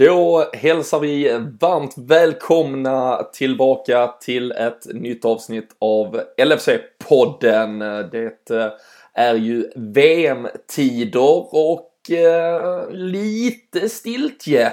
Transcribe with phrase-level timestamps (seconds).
[0.00, 7.78] Då hälsar vi varmt välkomna tillbaka till ett nytt avsnitt av LFC-podden.
[8.10, 8.72] Det eh,
[9.14, 14.72] är ju VM-tider och eh, lite stiltje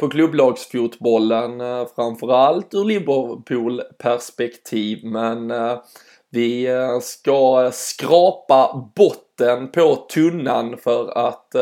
[0.00, 5.04] på klubblagsfotbollen, eh, framförallt ur Liverpool-perspektiv.
[5.04, 5.78] Men eh,
[6.30, 11.54] vi eh, ska skrapa botten på tunnan för att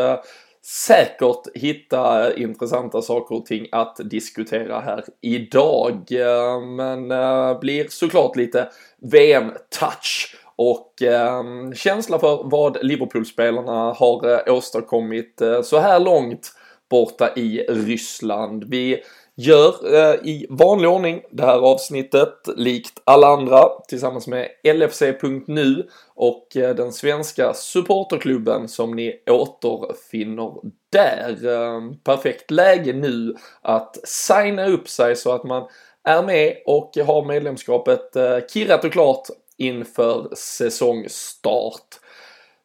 [0.67, 6.09] säkert hitta intressanta saker och ting att diskutera här idag.
[6.11, 8.69] Eh, men eh, blir såklart lite
[8.99, 11.43] VM-touch och eh,
[11.75, 16.53] känsla för vad Liverpool-spelarna har åstadkommit så här långt
[16.91, 18.65] borta i Ryssland.
[18.65, 19.03] Vi
[19.37, 26.57] gör eh, i vanlig ordning det här avsnittet likt alla andra tillsammans med LFC.nu och
[26.57, 30.53] eh, den svenska supporterklubben som ni återfinner
[30.93, 31.47] där.
[31.47, 35.69] Eh, perfekt läge nu att signa upp sig så att man
[36.05, 42.01] är med och har medlemskapet eh, kirrat och klart inför säsongstart.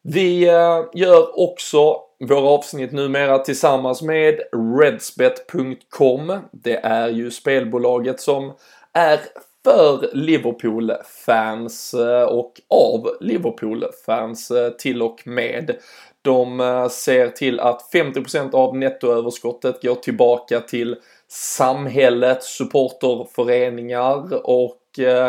[0.02, 4.40] Vi eh, gör också våra avsnitt numera tillsammans med
[4.82, 6.40] Redsbet.com.
[6.52, 8.54] Det är ju spelbolaget som
[8.94, 9.20] är
[9.64, 15.76] för Liverpool-fans eh, och av Liverpool-fans eh, till och med.
[16.22, 20.96] De eh, ser till att 50% av nettoöverskottet går tillbaka till
[21.28, 24.78] samhället, supporterföreningar och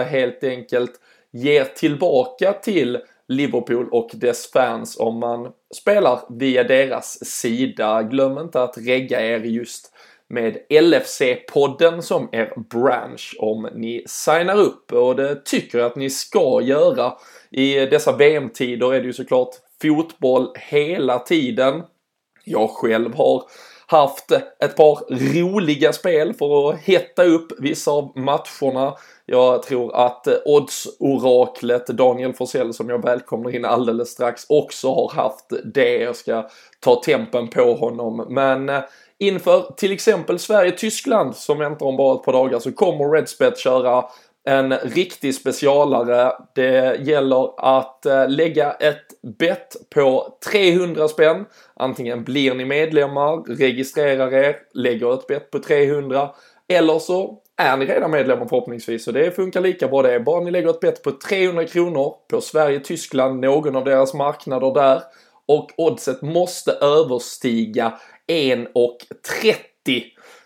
[0.06, 0.92] helt enkelt
[1.32, 8.02] ger tillbaka till Liverpool och dess fans om man spelar via deras sida.
[8.02, 9.92] Glöm inte att regga er just
[10.28, 16.10] med LFC-podden som er branch om ni signar upp och det tycker jag att ni
[16.10, 17.12] ska göra.
[17.50, 21.82] I dessa VM-tider är det ju såklart fotboll hela tiden.
[22.44, 23.42] Jag själv har
[23.92, 24.30] haft
[24.64, 24.98] ett par
[25.34, 28.94] roliga spel för att hetta upp vissa av matcherna.
[29.26, 35.10] Jag tror att eh, oddsoraklet Daniel Forsell som jag välkomnar in alldeles strax också har
[35.22, 35.96] haft det.
[35.96, 36.48] Jag ska
[36.80, 38.26] ta tempen på honom.
[38.28, 38.80] Men eh,
[39.18, 44.04] inför till exempel Sverige-Tyskland som väntar om bara ett par dagar så kommer Redspet köra
[44.44, 46.32] en riktig specialare.
[46.54, 51.44] Det gäller att eh, lägga ett bett på 300 spänn.
[51.74, 56.30] Antingen blir ni medlemmar, registrerar er, lägger ett bett på 300
[56.68, 60.20] eller så är ni redan medlemmar förhoppningsvis och det funkar lika bra det.
[60.20, 65.02] Bara ni lägger ett bett på 300 kronor på Sverige-Tyskland, någon av deras marknader där
[65.46, 67.98] och oddset måste överstiga
[68.28, 70.02] 1,30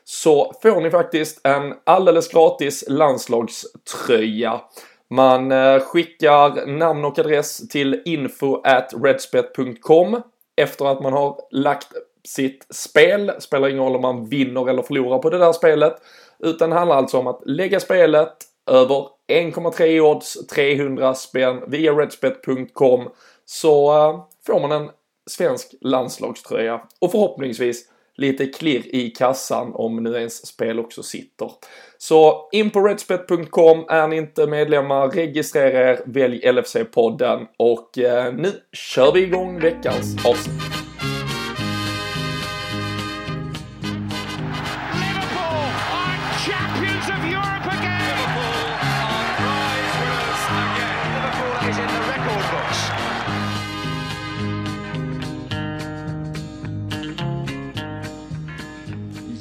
[0.08, 4.60] så får ni faktiskt en alldeles gratis landslagströja.
[5.10, 10.22] Man eh, skickar namn och adress till info at redspet.com
[10.56, 11.88] efter att man har lagt
[12.28, 13.32] sitt spel.
[13.38, 15.94] Spelar ingen roll om man vinner eller förlorar på det där spelet.
[16.38, 18.32] Utan det handlar alltså om att lägga spelet
[18.70, 23.08] över 1,3 odds, 300 spänn via redspet.com
[23.44, 24.90] så eh, får man en
[25.30, 27.84] svensk landslagströja och förhoppningsvis
[28.16, 31.50] lite klirr i kassan om nu ens spel också sitter.
[31.98, 38.52] Så in på redspet.com, är ni inte medlemmar, registrera er, välj LFC-podden och eh, nu
[38.72, 40.65] kör vi igång veckans avsnitt.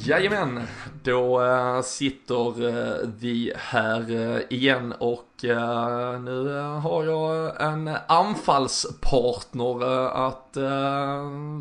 [0.07, 0.61] Jajamän,
[1.03, 2.73] då äh, sitter äh,
[3.19, 5.25] vi här äh, igen och
[6.19, 10.57] nu har jag en anfallspartner att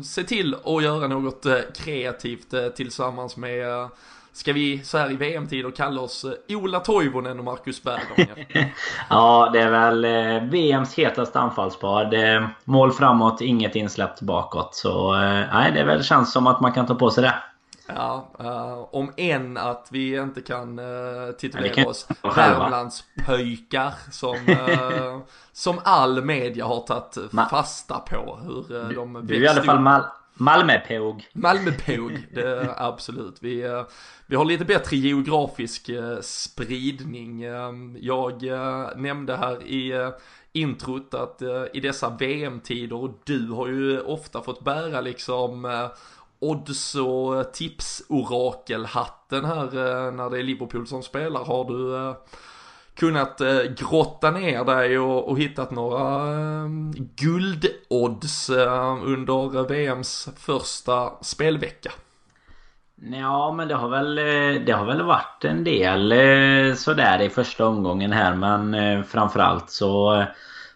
[0.05, 1.45] se till att göra något
[1.75, 3.89] kreativt tillsammans med
[4.33, 8.45] Ska vi så här i VM-tider kalla oss Ola Toivonen och Marcus Berggren?
[9.09, 10.05] ja, det är väl
[10.49, 12.05] VMs hetaste anfallspar.
[12.05, 14.75] Det mål framåt, inget insläppt bakåt.
[14.75, 15.13] Så
[15.53, 17.33] nej, det väl känns som att man kan ta på sig det.
[17.87, 25.19] Ja, uh, om än att vi inte kan uh, titulera kan oss Värmlandspöjkar som, uh,
[25.51, 28.39] som all media har tagit fasta på.
[28.43, 30.03] Hur uh, de växte Du är i alla fall Mal
[30.37, 31.27] Malmöpåg.
[31.33, 32.11] Malmöpåg,
[32.77, 33.37] absolut.
[33.39, 33.83] Vi,
[34.25, 35.89] vi har lite bättre geografisk
[36.21, 37.41] spridning.
[37.99, 38.43] Jag
[38.95, 40.11] nämnde här i
[40.51, 41.41] introt att
[41.73, 45.65] i dessa VM-tider, och du har ju ofta fått bära liksom
[46.49, 51.43] odds och tipsorakelhatten här eh, när det är Liverpool som spelar.
[51.45, 52.15] Har du eh,
[52.95, 56.25] kunnat eh, grotta ner dig och, och hittat några
[57.15, 58.49] guldodds
[59.03, 61.91] under VMs första spelvecka?
[63.11, 64.15] Ja, men det har väl,
[64.65, 66.13] det har väl varit en del
[66.77, 68.35] sådär i första omgången här.
[68.35, 70.23] Men framförallt så,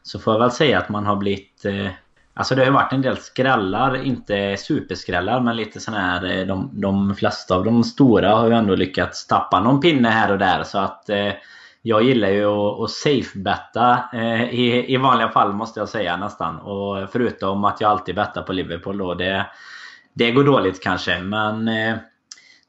[0.04, 1.66] så får jag väl säga att man har blivit
[2.34, 6.46] Alltså det har ju varit en del skrällar, inte superskrällar men lite sådana här eh,
[6.48, 10.38] de, de flesta av de stora har ju ändå lyckats tappa någon pinne här och
[10.38, 10.64] där.
[10.64, 11.34] Så att eh,
[11.81, 16.60] Jag gillar ju att, att safe-betta eh, i, i vanliga fall måste jag säga nästan.
[16.60, 19.46] Och förutom att jag alltid bettar på Liverpool då det
[20.14, 21.20] Det går dåligt kanske.
[21.20, 21.96] Men eh,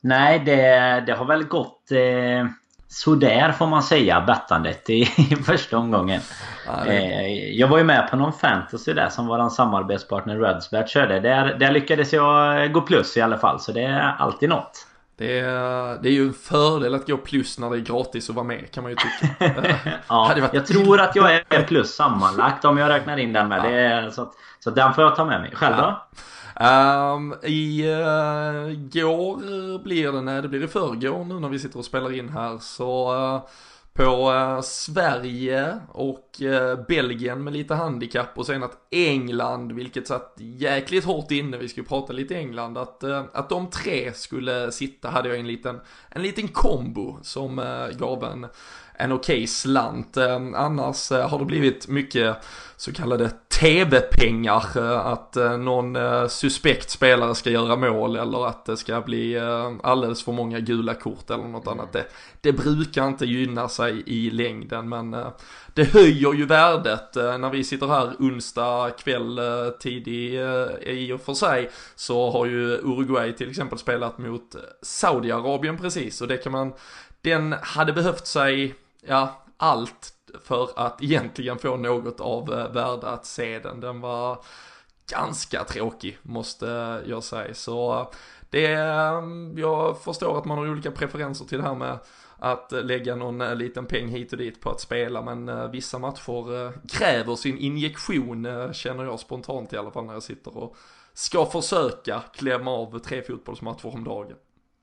[0.02, 2.46] Nej det, det har väl gått eh,
[2.90, 6.20] sådär får man säga bettandet i, i första omgången.
[6.66, 11.20] Ja, eh, jag var ju med på någon fantasy där som våran samarbetspartner Redsbert körde.
[11.20, 14.86] Där, där lyckades jag gå plus i alla fall så det är alltid något.
[15.18, 18.34] Det är, det är ju en fördel att gå plus när det är gratis och
[18.34, 19.52] vara med kan man ju tycka.
[20.08, 23.58] ja, jag tror att jag är plus sammanlagt om jag räknar in den med.
[23.58, 23.62] Ja.
[23.62, 25.50] Det är, så, att, så den får jag ta med mig.
[25.54, 25.82] Själv då?
[25.82, 26.08] Ja.
[26.60, 31.78] Um, I uh, går blir det, nej det blir i förrgår nu när vi sitter
[31.78, 33.48] och spelar in här så uh,
[33.92, 40.34] på uh, Sverige och uh, Belgien med lite handikapp och sen att England, vilket satt
[40.36, 45.08] jäkligt hårt inne, vi skulle prata lite England, att, uh, att de tre skulle sitta
[45.08, 47.56] hade jag en liten, en liten kombo som
[47.98, 48.46] gav en,
[48.94, 50.16] en okej okay slant.
[50.16, 52.36] Ehm, annars har det blivit mycket
[52.80, 54.64] så kallade TV-pengar.
[54.76, 59.40] Eh, att eh, någon eh, suspekt spelare ska göra mål eller att det ska bli
[59.82, 61.92] alldeles för många gula kort eller något annat.
[61.92, 62.04] Det,
[62.40, 65.10] det brukar inte gynna sig i längden men
[65.74, 69.40] det höjer ju värdet när vi sitter här onsdag kväll
[69.80, 70.34] tidig
[70.82, 76.28] i och för sig så har ju Uruguay till exempel spelat mot Saudiarabien precis och
[76.28, 76.72] det kan man,
[77.20, 78.74] den hade behövt sig,
[79.06, 83.80] ja, allt för att egentligen få något av eh, värde att se den.
[83.80, 84.38] Den var
[85.10, 86.66] ganska tråkig måste
[87.06, 87.54] jag säga.
[87.54, 88.06] Så eh,
[88.50, 91.98] det, mm, jag förstår att man har olika preferenser till det här med
[92.38, 96.72] att eh, lägga någon liten peng hit och dit på att spela men vissa matcher
[96.88, 100.76] kräver sin injektion känner jag spontant i alla fall när jag sitter och
[101.12, 104.36] ska försöka klämma av tre fotbollsmatcher om dagen.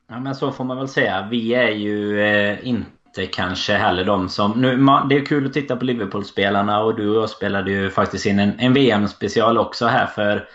[0.09, 1.27] Ja men så får man väl säga.
[1.31, 2.89] Vi är ju eh, inte
[3.21, 4.51] inte kanske heller de som...
[4.51, 4.77] Nu,
[5.09, 8.39] det är kul att titta på Liverpool-spelarna och du och jag spelade ju faktiskt in
[8.39, 10.47] en, en VM-special också här för...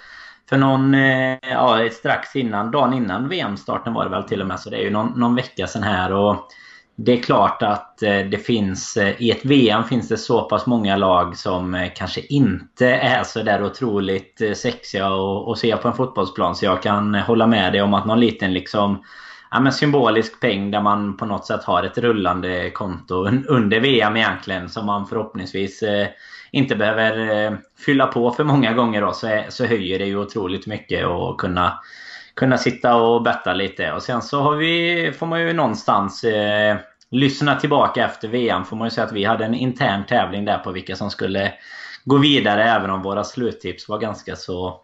[0.49, 0.94] För någon...
[0.94, 4.61] Eh, ja, strax innan, dagen innan VM-starten var det väl till och med.
[4.61, 6.49] Så det är ju någon, någon vecka sedan här och...
[6.97, 8.97] Det är klart att eh, det finns...
[8.97, 13.23] Eh, I ett VM finns det så pass många lag som eh, kanske inte är
[13.23, 15.06] så där otroligt eh, sexiga
[15.47, 16.56] att se på en fotbollsplan.
[16.56, 19.03] Så jag kan eh, hålla med dig om att någon liten liksom
[19.52, 23.14] ja, men symbolisk peng där man på något sätt har ett rullande konto
[23.49, 26.08] under VM egentligen som man förhoppningsvis eh,
[26.50, 30.66] inte behöver eh, fylla på för många gånger då, så, så höjer det ju otroligt
[30.66, 31.78] mycket att kunna,
[32.34, 33.93] kunna sitta och betta lite.
[33.93, 36.76] Och sen så har vi, får man ju någonstans eh,
[37.10, 40.58] lyssna tillbaka efter VM får man ju säga att vi hade en intern tävling där
[40.58, 41.52] på vilka som skulle
[42.04, 44.81] gå vidare även om våra sluttips var ganska så,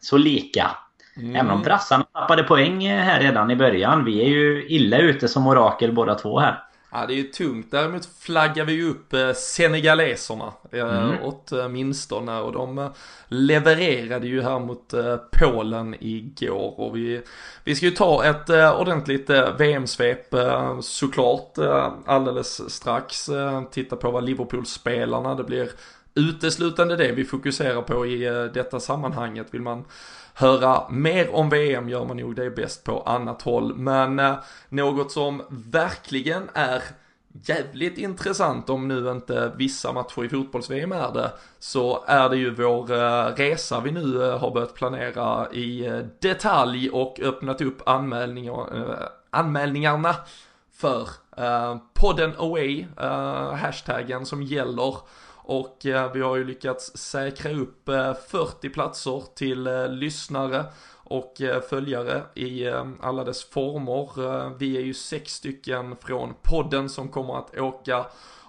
[0.00, 0.70] så lika.
[1.18, 1.36] Mm.
[1.36, 4.04] Även om brassarna tappade poäng här redan i början.
[4.04, 6.64] Vi är ju illa ute som orakel båda två här.
[6.90, 7.70] Ja, det är ju tungt.
[7.70, 11.16] Däremot flaggar vi ju upp eh, senegaleserna eh, mm.
[11.22, 12.90] åtminstone och de eh,
[13.28, 14.94] levererade ju här mot
[15.40, 17.22] Polen igår och vi,
[17.64, 20.34] vi ska ju ta ett ordentligt VM-svep
[20.80, 21.58] såklart
[22.06, 23.30] alldeles strax.
[23.70, 25.70] Titta på vad Liverpool-spelarna, det blir
[26.14, 29.46] uteslutande det vi fokuserar på i detta sammanhanget.
[29.50, 29.84] Vill man
[30.38, 33.74] höra mer om VM gör man nog det bäst på annat håll.
[33.74, 34.34] Men eh,
[34.68, 36.82] något som verkligen är
[37.32, 42.54] jävligt intressant om nu inte vissa matcher i fotbolls-VM är det, så är det ju
[42.54, 47.88] vår eh, resa vi nu eh, har börjat planera i eh, detalj och öppnat upp
[47.88, 50.16] anmälningar, eh, anmälningarna
[50.72, 52.86] för eh, podden away,
[53.56, 54.96] hashtaggen som gäller
[55.48, 60.64] och eh, vi har ju lyckats säkra upp eh, 40 platser till eh, lyssnare
[61.04, 61.34] och
[61.68, 62.68] följare i
[63.00, 64.58] alla dess former.
[64.58, 68.06] Vi är ju sex stycken från podden som kommer att åka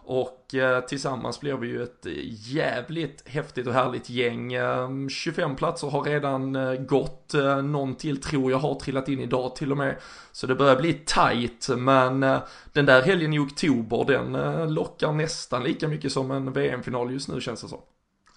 [0.09, 4.53] och eh, tillsammans blir vi ju ett jävligt häftigt och härligt gäng.
[4.53, 9.19] Ehm, 25 platser har redan eh, gått, eh, någon till tror jag har trillat in
[9.19, 9.95] idag till och med.
[10.31, 12.39] Så det börjar bli tight, men eh,
[12.73, 17.41] den där helgen i oktober den lockar nästan lika mycket som en VM-final just nu
[17.41, 17.79] känns det som.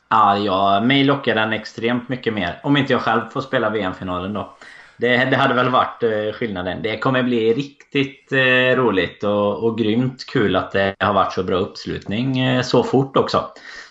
[0.08, 2.60] Ja, ja, mig lockar den extremt mycket mer.
[2.62, 4.56] Om inte jag själv får spela VM-finalen då.
[4.96, 6.82] Det, det, hade väl varit eh, skillnaden.
[6.82, 11.42] Det kommer bli riktigt eh, roligt och, och grymt kul att det har varit så
[11.42, 13.44] bra uppslutning eh, så fort också.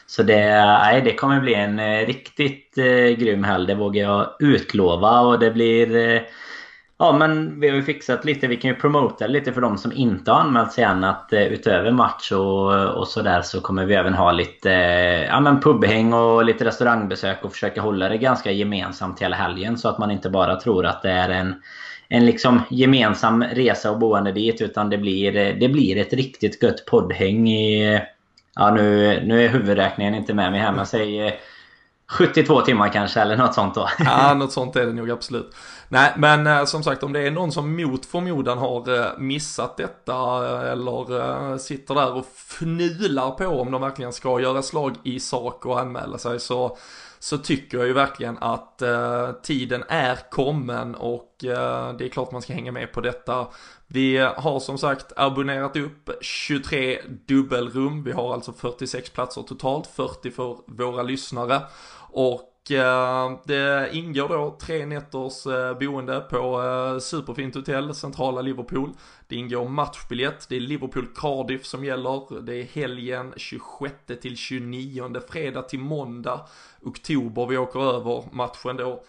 [0.06, 2.76] Så det, nej, det kommer bli en riktigt
[3.18, 5.20] grym helg, det vågar jag utlova.
[5.20, 6.22] Och det blir
[7.02, 8.48] Ja, men vi har ju fixat lite.
[8.48, 11.04] Vi kan ju promota lite för de som inte har anmält sig än.
[11.04, 15.40] Att eh, utöver match och, och sådär så kommer vi även ha lite eh, ja,
[15.40, 19.78] men pubhäng och lite restaurangbesök och försöka hålla det ganska gemensamt hela helgen.
[19.78, 21.56] Så att man inte bara tror att det är en,
[22.08, 24.62] en liksom gemensam resa och boende dit.
[24.62, 27.94] Utan det blir, eh, det blir ett riktigt gött poddhäng i...
[27.94, 28.02] Eh,
[28.56, 31.34] ja, nu, nu är huvudräkningen inte med mig här, men säg eh,
[32.12, 33.90] 72 timmar kanske eller något sånt då.
[34.00, 35.56] ja, något sånt är det nog absolut.
[35.90, 39.78] Nej, men eh, som sagt om det är någon som mot förmodan har eh, missat
[39.78, 45.20] detta eh, eller sitter där och fnular på om de verkligen ska göra slag i
[45.20, 46.78] sak och anmäla sig så
[47.20, 48.82] så tycker jag ju verkligen att
[49.44, 53.48] tiden är kommen och det är klart man ska hänga med på detta.
[53.94, 58.04] Vi har som sagt abonnerat upp 23 dubbelrum.
[58.04, 61.62] Vi har alltså 46 platser totalt, 40 för våra lyssnare.
[62.12, 68.94] Och eh, det ingår då tre nätters eh, boende på eh, superfint hotell, centrala Liverpool.
[69.28, 72.42] Det ingår matchbiljett, det är Liverpool Cardiff som gäller.
[72.42, 76.42] Det är helgen 26 till 29, fredag till måndag,
[76.82, 79.04] oktober vi åker över matchen då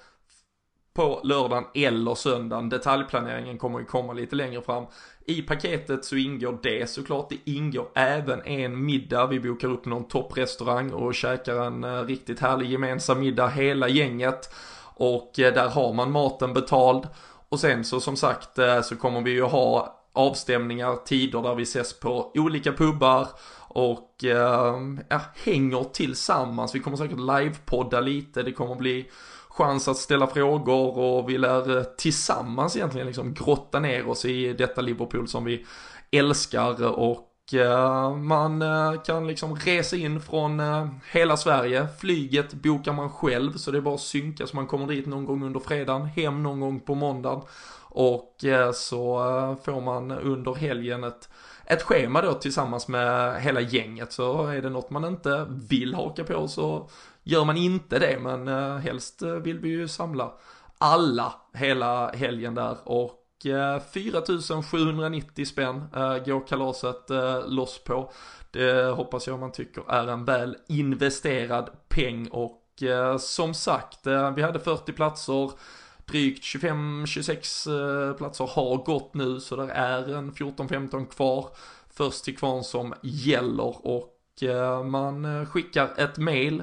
[0.94, 2.68] på lördagen eller söndagen.
[2.68, 4.86] Detaljplaneringen kommer ju komma lite längre fram.
[5.26, 7.28] I paketet så ingår det såklart.
[7.30, 9.26] Det ingår även en middag.
[9.26, 14.54] Vi bokar upp någon topprestaurang och käkar en eh, riktigt härlig gemensam middag hela gänget.
[14.94, 17.08] Och eh, där har man maten betald.
[17.48, 21.62] Och sen så som sagt eh, så kommer vi ju ha avstämningar, tider där vi
[21.62, 23.28] ses på olika pubbar
[23.68, 24.10] och
[25.08, 26.74] ja, hänger tillsammans.
[26.74, 28.42] Vi kommer säkert livepodda lite.
[28.42, 29.10] Det kommer bli
[29.56, 34.52] chans att ställa frågor och vi lär eh, tillsammans egentligen liksom grotta ner oss i
[34.52, 35.66] detta Liverpool som vi
[36.10, 40.62] älskar och eh, man eh, kan liksom resa in från
[41.12, 41.86] hela Sverige.
[42.00, 45.24] Flyget bokar man själv så det är bara att synka så man kommer dit någon
[45.24, 47.42] gång under fredagen, hem någon gång på måndagen.
[47.94, 48.44] Och
[48.74, 49.16] så
[49.64, 51.28] får man under helgen ett,
[51.66, 54.12] ett schema då tillsammans med hela gänget.
[54.12, 56.88] Så är det något man inte vill haka på så
[57.24, 60.32] Gör man inte det, men eh, helst eh, vill vi ju samla
[60.78, 67.10] alla hela helgen där och eh, 4790 spänn eh, går kalaset
[67.46, 68.12] loss på.
[68.50, 72.58] Det hoppas jag man tycker är en väl investerad peng och
[73.18, 75.50] som sagt, vi hade 40 platser,
[76.06, 81.48] drygt 25-26 platser har gått nu så det är en 14-15 kvar.
[81.90, 84.18] Först till kvarn som gäller och
[84.84, 86.62] man skickar ett mail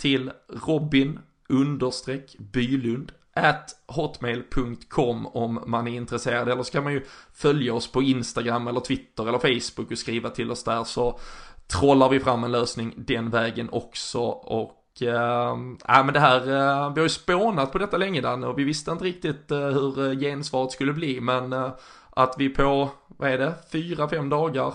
[0.00, 0.30] till
[0.66, 6.48] Robin understreck Bylund at hotmail.com om man är intresserad.
[6.48, 7.04] Eller så kan man ju
[7.34, 11.18] följa oss på Instagram eller Twitter eller Facebook och skriva till oss där så
[11.66, 14.20] trollar vi fram en lösning den vägen också.
[14.28, 15.56] Och äh,
[16.04, 18.90] men det här, äh, vi har ju spånat på detta länge Danne och vi visste
[18.90, 21.20] inte riktigt äh, hur eh, gensvaret skulle bli.
[21.20, 21.70] Men äh,
[22.10, 24.72] att vi på, vad är det, fyra, fem dagar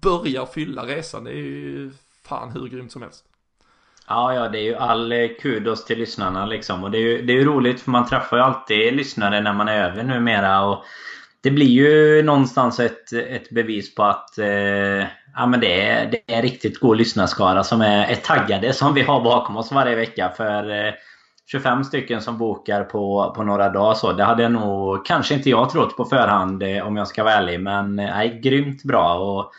[0.00, 1.92] börjar fylla resan det är ju
[2.22, 3.24] fan hur grymt som helst.
[4.08, 6.84] Ja, ja, det är ju all eh, kudos till lyssnarna liksom.
[6.84, 9.52] Och det är ju, det är ju roligt för man träffar ju alltid lyssnare när
[9.52, 10.64] man är över numera.
[10.64, 10.84] Och
[11.40, 16.32] det blir ju någonstans ett, ett bevis på att eh, ja, men det, är, det
[16.32, 19.96] är en riktigt god lyssnarskara som är, är taggade som vi har bakom oss varje
[19.96, 20.32] vecka.
[20.36, 20.94] För eh,
[21.46, 24.12] 25 stycken som bokar på, på några dagar så.
[24.12, 27.34] Det hade jag nog kanske inte jag trott på förhand eh, om jag ska vara
[27.34, 27.60] ärlig.
[27.60, 29.14] Men eh, nej, grymt bra.
[29.14, 29.52] Och,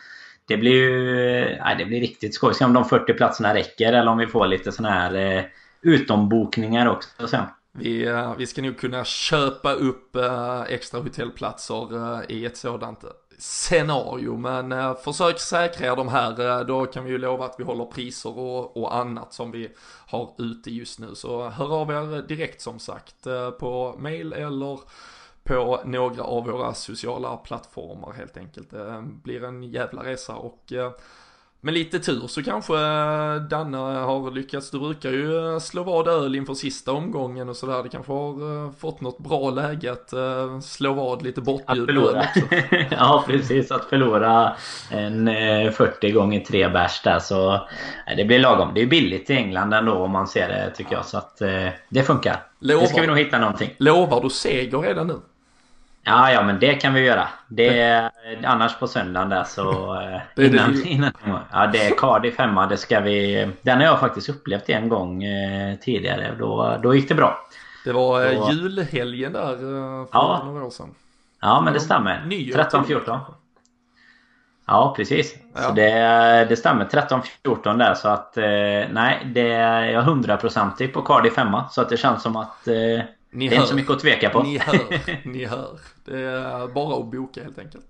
[0.48, 2.54] det blir ju nej, det blir riktigt skoj.
[2.54, 5.44] Se om de 40 platserna räcker eller om vi får lite sådana här eh,
[5.82, 7.44] utombokningar också sen.
[7.78, 13.04] Vi, eh, vi ska nog kunna köpa upp eh, extra hotellplatser eh, i ett sådant
[13.38, 14.36] scenario.
[14.36, 18.38] Men försök säkra er de här, då kan vi ju lova att vi håller priser
[18.38, 19.68] och, och annat som vi
[20.06, 21.14] har ute just nu.
[21.14, 23.24] Så hör av er direkt som sagt
[23.58, 24.78] på mail eller
[25.46, 28.70] på några av våra sociala plattformar helt enkelt.
[28.70, 30.90] Det blir en jävla resa och eh,
[31.60, 36.08] med lite tur så kanske eh, Danne har lyckats, du brukar ju eh, slå vad
[36.08, 37.82] öl inför sista omgången och sådär.
[37.82, 40.12] Det kanske har fått något bra läge att
[40.64, 42.40] slå vad lite bortbjud också.
[42.90, 44.56] ja precis, att förlora
[44.90, 45.26] en
[45.72, 47.68] 40 gånger 3 bärs där så
[48.16, 48.74] det blir lagom.
[48.74, 51.36] Det är billigt i England ändå om man ser det tycker jag så att
[51.88, 52.42] det funkar.
[52.58, 53.70] Lovar, det ska vi nog hitta någonting.
[53.78, 55.20] Lovar du seger redan nu?
[56.08, 57.28] Ja, ja men det kan vi göra.
[57.48, 58.10] Det är,
[58.44, 59.94] annars på söndagen där så...
[60.00, 61.12] Eh, innan, innan,
[61.52, 62.66] ja, det är Cardiff hemma.
[62.66, 63.48] Det ska vi...
[63.62, 66.34] Den har jag faktiskt upplevt en gång eh, tidigare.
[66.38, 67.46] Då, då gick det bra.
[67.84, 70.94] Det var eh, då, julhelgen där eh, för ja, några år sedan.
[71.40, 72.22] Ja, men det stämmer.
[72.26, 73.18] 13-14.
[74.66, 75.34] Ja, precis.
[75.54, 75.60] Ja.
[75.60, 75.90] Så det,
[76.48, 76.84] det stämmer.
[76.84, 77.94] 13-14 där.
[77.94, 78.44] Så att eh,
[78.90, 81.68] nej, det är jag hundraprocentig på Cardiff hemma.
[81.68, 82.68] Så att det känns som att...
[82.68, 83.04] Eh,
[83.36, 84.42] Ni det är hör, inte så mycket att tveka på.
[84.42, 85.78] Ni hör, ni hör.
[86.04, 87.86] Det är bara att boka helt enkelt.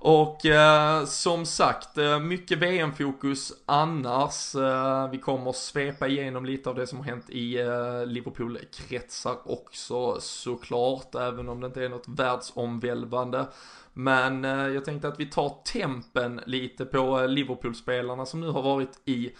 [0.00, 4.54] Och eh, som sagt, eh, mycket VM-fokus annars.
[4.54, 10.20] Eh, vi kommer svepa igenom lite av det som har hänt i eh, Liverpool-kretsar också
[10.20, 13.46] såklart, även om det inte är något världsomvälvande.
[13.92, 18.62] Men eh, jag tänkte att vi tar tempen lite på eh, Liverpool-spelarna som nu har
[18.62, 19.30] varit i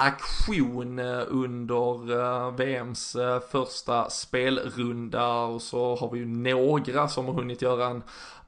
[0.00, 7.26] aktion eh, under eh, VMs eh, första spelrunda och så har vi ju några som
[7.26, 8.02] har hunnit göra en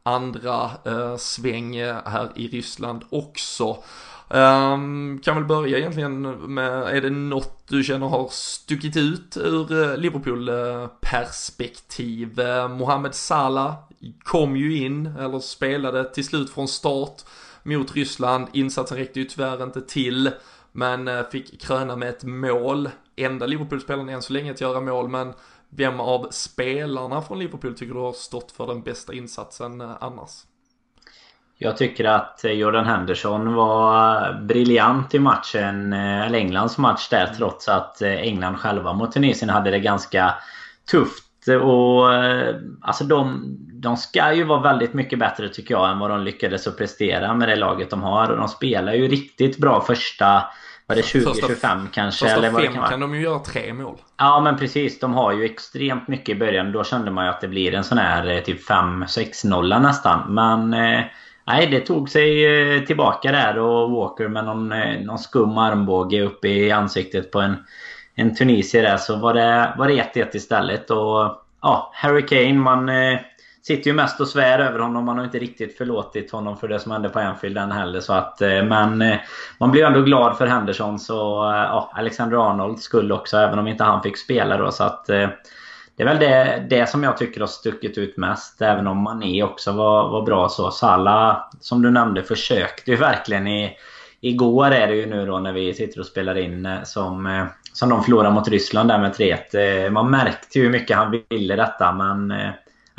[0.04, 0.70] andra
[1.18, 3.76] sväng här i Ryssland också.
[4.28, 6.22] Um, kan väl börja egentligen
[6.54, 12.40] med, är det något du känner har stuckit ut ur Liverpool-perspektiv?
[12.70, 13.74] Mohamed Salah
[14.22, 17.22] kom ju in, eller spelade till slut från start
[17.62, 18.48] mot Ryssland.
[18.52, 20.30] Insatsen räckte ju tyvärr inte till.
[20.72, 22.90] Men eh, fick kröna med ett mål.
[23.16, 25.32] Enda Liverpool-spelaren än så länge att göra mål, men
[25.70, 30.30] vem av spelarna från Liverpool tycker du har stått för den bästa insatsen eh, annars?
[31.58, 37.36] Jag tycker att eh, Jordan Henderson var briljant i matchen, eller Englands match där, mm.
[37.36, 40.34] trots att England själva mot Tunisien hade det ganska
[40.90, 41.28] tufft.
[41.62, 42.14] Och
[42.80, 46.66] alltså de, de ska ju vara väldigt mycket bättre tycker jag än vad de lyckades
[46.66, 48.30] att prestera med det laget de har.
[48.30, 50.42] Och de spelar ju riktigt bra första
[50.86, 52.24] var det 20-25 kanske?
[52.24, 53.96] Första eller vad fem kan, kan de ju göra tre mål.
[54.16, 54.98] Ja men precis.
[54.98, 56.72] De har ju extremt mycket i början.
[56.72, 60.34] Då kände man ju att det blir en sån här eh, typ 5-6-0 nästan.
[60.34, 61.00] Men eh,
[61.46, 64.68] nej, det tog sig eh, tillbaka där och Walker med någon,
[65.04, 67.56] någon skum armbåge upp i ansiktet på en,
[68.14, 68.96] en tunisier där.
[68.96, 70.90] Så var det, var det 1-1 istället.
[70.90, 72.88] Och ja, Harry Kane man...
[72.88, 73.18] Eh,
[73.62, 75.04] sitter ju mest och svär över honom.
[75.04, 78.00] Man har inte riktigt förlåtit honom för det som hände på Anfield än heller.
[78.00, 79.18] Så att, eh, men eh,
[79.58, 80.98] man blir ändå glad för Henderson.
[80.98, 83.36] Så eh, ja, Alexander Arnolds skull också.
[83.36, 84.70] Även om inte han fick spela då.
[84.70, 85.06] Så att,
[85.96, 88.62] det är väl det, det som jag tycker har stuckit ut mest.
[88.62, 90.70] Även om Mané också var, var bra så.
[90.70, 93.76] Salah, som du nämnde, försökte ju verkligen i...
[94.24, 98.02] Igår är det ju nu då när vi sitter och spelar in som, som de
[98.02, 99.90] förlorade mot Ryssland där med 3-1.
[99.90, 102.32] Man märkte ju hur mycket han ville detta men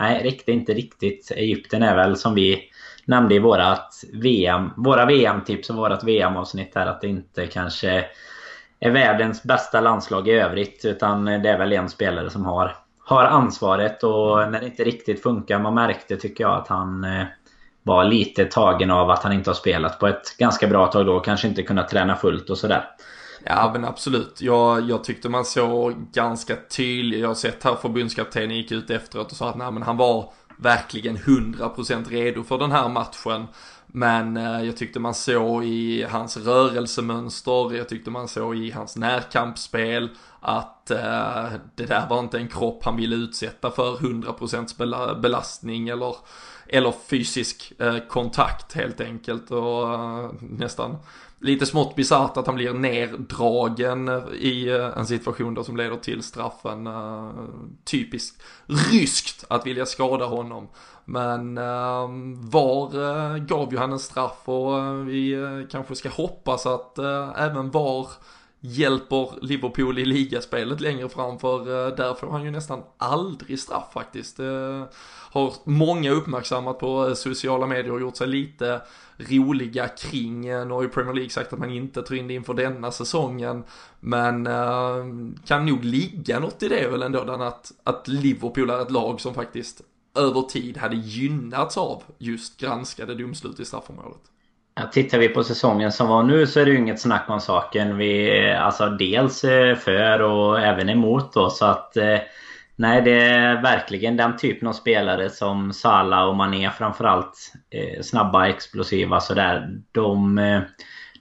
[0.04, 1.32] nej, räckte inte riktigt.
[1.32, 2.64] Egypten är väl som vi
[3.06, 8.06] nämnde i vårat VM, våra VM-tips och vårat VM-avsnitt här att det inte kanske
[8.80, 10.86] är världens bästa landslag i övrigt.
[10.86, 15.24] Utan det är väl en spelare som har, har ansvaret och när det inte riktigt
[15.24, 15.60] funkar.
[15.60, 17.26] Man märkte tycker jag att han eh,
[17.84, 21.20] var lite tagen av att han inte har spelat på ett ganska bra tag då.
[21.20, 22.86] Kanske inte kunnat träna fullt och sådär.
[23.46, 24.42] Ja men absolut.
[24.42, 29.32] Jag, jag tyckte man såg ganska tydligt, jag har sett här förbundskaptenen gick ut efteråt
[29.32, 33.48] och sa att nej, men han var verkligen 100% redo för den här matchen.
[33.88, 38.96] Men eh, jag tyckte man såg i hans rörelsemönster, jag tyckte man såg i hans
[38.96, 45.90] närkampsspel att eh, det där var inte en kropp han ville utsätta för 100% belastning
[45.90, 46.16] eller,
[46.68, 50.98] eller fysisk eh, kontakt helt enkelt och eh, nästan
[51.44, 56.24] lite smått bisarrt att han blir neddragen i eh, en situation då som leder till
[56.24, 56.88] straffen.
[56.88, 57.32] Eh,
[57.84, 58.42] typiskt
[58.92, 60.68] ryskt att vilja skada honom.
[61.06, 65.38] Men ehm, VAR eh, gav ju han en straff och vi
[65.72, 67.00] kanske ska hoppas att
[67.36, 68.08] även VAR
[68.66, 73.94] hjälper Liverpool i ligaspelet längre fram för eh, där får han ju nästan aldrig straff
[73.94, 74.40] faktiskt.
[74.40, 74.84] Eh,
[75.32, 78.82] har många uppmärksammat på eh, sociala medier och gjort sig lite
[79.18, 80.42] roliga kring.
[80.42, 83.64] Nu har ju Premier League sagt att man inte tar in det inför denna säsongen.
[84.00, 84.46] Men
[85.46, 89.34] kan nog ligga något i det väl ändå, att, att Liverpool är ett lag som
[89.34, 89.82] faktiskt
[90.16, 94.33] över tid hade gynnats av just granskade domslut i straffområdet.
[94.76, 97.40] Ja, tittar vi på säsongen som var nu så är det ju inget snack om
[97.40, 97.98] saken.
[97.98, 102.20] Vi, eh, alltså dels eh, för och även emot då så att eh,
[102.76, 107.54] Nej, det är verkligen den typen av spelare som Salah och Mané framförallt.
[107.70, 109.70] Eh, snabba, explosiva sådär.
[109.92, 110.40] De,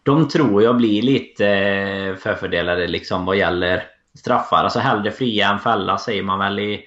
[0.03, 1.45] de tror jag blir lite
[2.21, 3.85] förfördelade liksom vad gäller
[4.19, 4.65] straffar.
[4.65, 6.85] Alltså hellre fria än fälla säger man väl i,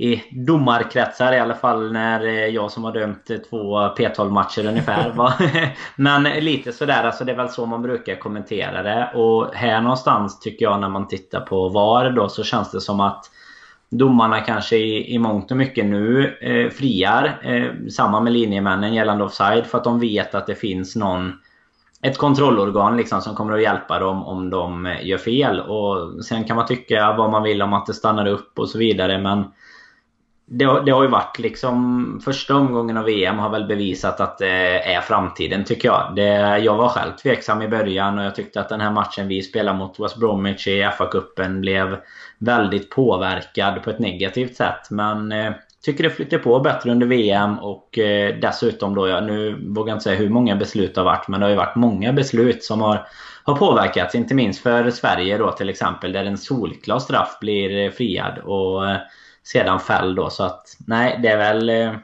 [0.00, 5.12] i domarkretsar i alla fall när eh, jag som har dömt två P12 matcher ungefär.
[5.96, 9.10] Men lite sådär, alltså det är väl så man brukar kommentera det.
[9.14, 13.00] Och här någonstans tycker jag när man tittar på VAR då så känns det som
[13.00, 13.24] att
[13.90, 17.40] domarna kanske i, i mångt och mycket nu eh, friar.
[17.42, 21.32] Eh, samma med linjemännen gällande offside för att de vet att det finns någon
[22.02, 25.60] ett kontrollorgan liksom som kommer att hjälpa dem om de eh, gör fel.
[25.60, 28.78] Och Sen kan man tycka vad man vill om att det stannar upp och så
[28.78, 29.44] vidare men
[30.52, 34.92] det, det, har ju varit liksom första omgången av VM har väl bevisat att det
[34.94, 36.12] är framtiden tycker jag.
[36.16, 39.42] Det, jag var själv tveksam i början och jag tyckte att den här matchen vi
[39.42, 41.96] spelade mot West Bromwich i FA-cupen blev
[42.38, 44.90] väldigt påverkad på ett negativt sätt.
[44.90, 45.52] Men eh,
[45.84, 49.96] tycker det flyter på bättre under VM och eh, dessutom då, ja, nu vågar jag
[49.96, 52.64] inte säga hur många beslut det har varit men det har ju varit många beslut
[52.64, 53.06] som har,
[53.44, 54.14] har påverkats.
[54.14, 58.38] Inte minst för Sverige då till exempel där en solklar straff blir eh, friad.
[58.38, 58.96] Och eh,
[59.42, 60.30] sedan föll då.
[60.30, 61.94] Så att nej, det är väl eh,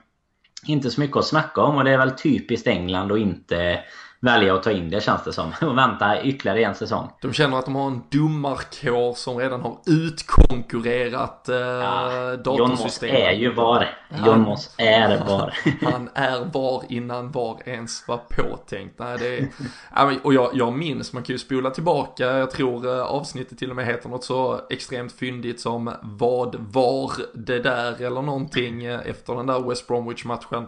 [0.67, 3.81] inte så mycket att snacka om och det är väl typiskt England och inte
[4.21, 5.53] välja att ta in det känns det som.
[5.69, 7.11] Och vänta ytterligare en säsong.
[7.21, 12.59] De känner att de har en domarkår som redan har utkonkurrerat eh, ja, datorsystemet.
[12.59, 13.99] John Moss är ju VAR.
[14.27, 15.59] John Moss är VAR.
[15.93, 18.99] Han är VAR innan VAR ens var påtänkt.
[18.99, 19.49] Nej, det
[19.91, 23.71] är, och jag, jag minns, man kan ju spola tillbaka, jag tror eh, avsnittet till
[23.71, 29.01] och med heter något så extremt fyndigt som Vad var det där eller någonting eh,
[29.05, 30.67] efter den där West Bromwich matchen.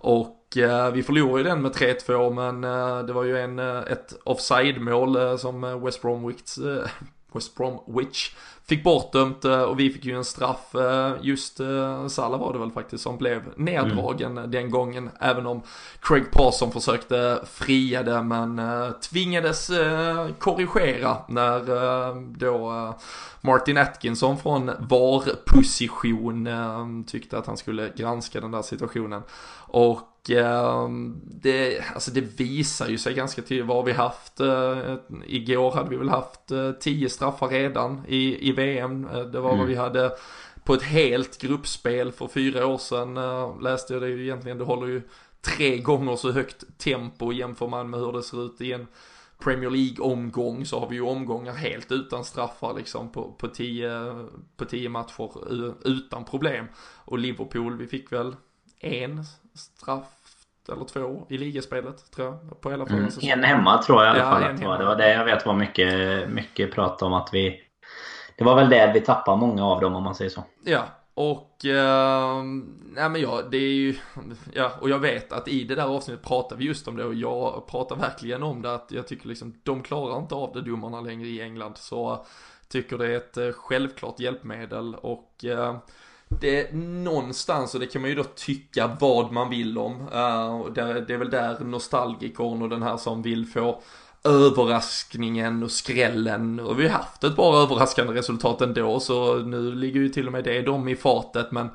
[0.00, 0.37] Och
[0.92, 5.16] vi förlorade ju den med 3-2 men eh, det var ju en, eh, ett offside-mål
[5.16, 6.88] eh, som eh, West Bromwich, eh,
[7.32, 8.34] West Bromwich
[8.66, 10.74] fick bortdömt och vi fick ju en straff.
[11.20, 11.56] Just
[12.08, 14.50] Salah var det väl faktiskt som blev neddragen mm.
[14.50, 15.10] den gången.
[15.20, 15.62] Även om
[16.00, 18.60] Craig Parson försökte fria det men
[19.00, 19.70] tvingades
[20.38, 21.60] korrigera när
[22.38, 22.94] då
[23.40, 26.48] Martin Atkinson från VAR-position
[27.06, 29.22] tyckte att han skulle granska den där situationen.
[29.68, 30.17] Och eh,
[31.24, 33.66] det, alltså det visar ju sig ganska tydligt.
[33.66, 34.40] Vad har vi haft?
[34.40, 34.94] Eh,
[35.26, 39.08] igår hade vi väl haft eh, tio straffar redan i, i VM.
[39.14, 39.58] Eh, det var mm.
[39.58, 40.10] vad vi hade
[40.64, 43.14] på ett helt gruppspel för fyra år sedan.
[43.62, 44.58] Läste jag det ju egentligen.
[44.58, 45.02] Det håller ju
[45.40, 48.86] tre gånger så högt tempo jämför man med hur det ser ut i en
[49.38, 53.90] Premier League-omgång så har vi ju omgångar helt utan straffar liksom på, på, tio,
[54.56, 55.30] på tio matcher
[55.84, 56.66] utan problem.
[57.04, 58.36] Och Liverpool, vi fick väl
[58.80, 59.24] en
[59.58, 60.04] straff
[60.72, 62.60] eller två i ligaspelet tror jag.
[62.60, 64.78] På hela förra mm, En hemma tror jag i alla fall att det var.
[64.78, 67.60] Det var det jag vet var mycket, mycket prat om att vi
[68.36, 70.44] Det var väl det vi tappade många av dem om man säger så.
[70.64, 72.42] Ja, och, eh,
[72.82, 73.96] nej men ja, det är ju,
[74.52, 77.14] ja, och jag vet att i det där avsnittet pratar vi just om det och
[77.14, 81.00] jag pratar verkligen om det att jag tycker liksom, de klarar inte av det domarna
[81.00, 82.26] längre i England så
[82.68, 85.76] tycker det är ett eh, självklart hjälpmedel och eh,
[86.28, 90.00] det någonstans, och det kan man ju då tycka vad man vill om.
[90.00, 93.82] Uh, det, det är väl där nostalgikorn och den här som vill få
[94.24, 96.60] överraskningen och skrällen.
[96.60, 100.32] Och vi har haft ett bra överraskande resultat ändå så nu ligger ju till och
[100.32, 101.68] med det de i fatet men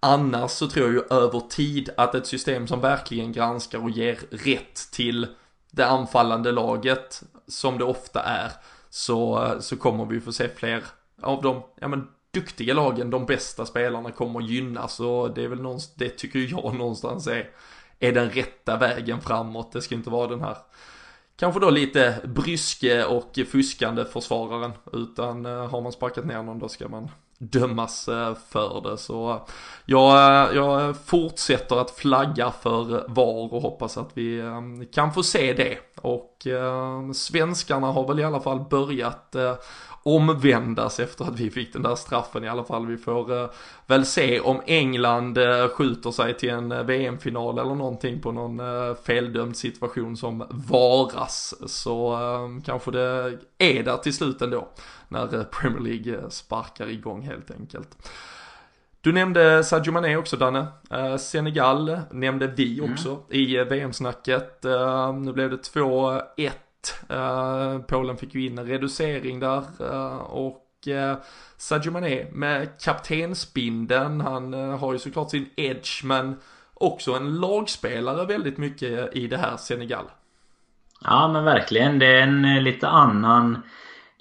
[0.00, 4.18] annars så tror jag ju över tid att ett system som verkligen granskar och ger
[4.30, 5.26] rätt till
[5.70, 8.52] det anfallande laget som det ofta är
[8.90, 10.82] så, så kommer vi få se fler
[11.22, 15.62] av dem, ja men duktiga lagen, de bästa spelarna kommer gynnas och det är väl
[15.62, 17.50] någonstans, det tycker jag någonstans är,
[17.98, 19.72] är den rätta vägen framåt.
[19.72, 20.56] Det ska inte vara den här
[21.42, 26.68] kanske då lite bryske och fuskande försvararen utan eh, har man sparkat ner någon då
[26.68, 28.98] ska man dömas eh, för det.
[28.98, 29.40] Så eh,
[29.84, 34.42] jag, jag fortsätter att flagga för VAR och hoppas att vi
[34.92, 35.78] kan få se det.
[36.00, 36.46] Och
[37.14, 39.36] svenskarna har väl i alla fall börjat
[40.02, 42.86] omvändas efter att vi fick den där straffen i alla fall.
[42.86, 43.50] Vi får uh,
[43.86, 48.60] väl se om England uh, skjuter sig till en uh, VM-final eller någonting på någon
[48.96, 51.54] feldömd situation som varas.
[51.66, 52.18] Så
[52.64, 54.68] kanske det är där till slut ändå
[55.08, 58.08] när Premier League sparkar igång helt enkelt.
[59.00, 60.66] Du nämnde Sadio Mané också Danne.
[61.18, 62.92] Senegal nämnde vi mm.
[62.92, 63.22] också mm.
[63.28, 64.64] i VM-snacket.
[65.14, 66.50] Nu blev det 2-1 Uh,
[67.08, 71.16] Eh, Polen fick ju in en reducering där eh, och eh,
[71.56, 76.36] Sadio Mané med kaptensbindeln, han har ju såklart sin edge men
[76.74, 80.04] också en lagspelare väldigt mycket i det här Senegal.
[81.04, 83.62] Ja men verkligen, det är en lite annan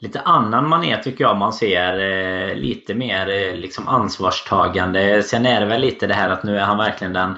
[0.03, 5.23] Lite annan mané tycker jag man ser lite mer liksom ansvarstagande.
[5.23, 7.37] Sen är det väl lite det här att nu är han verkligen den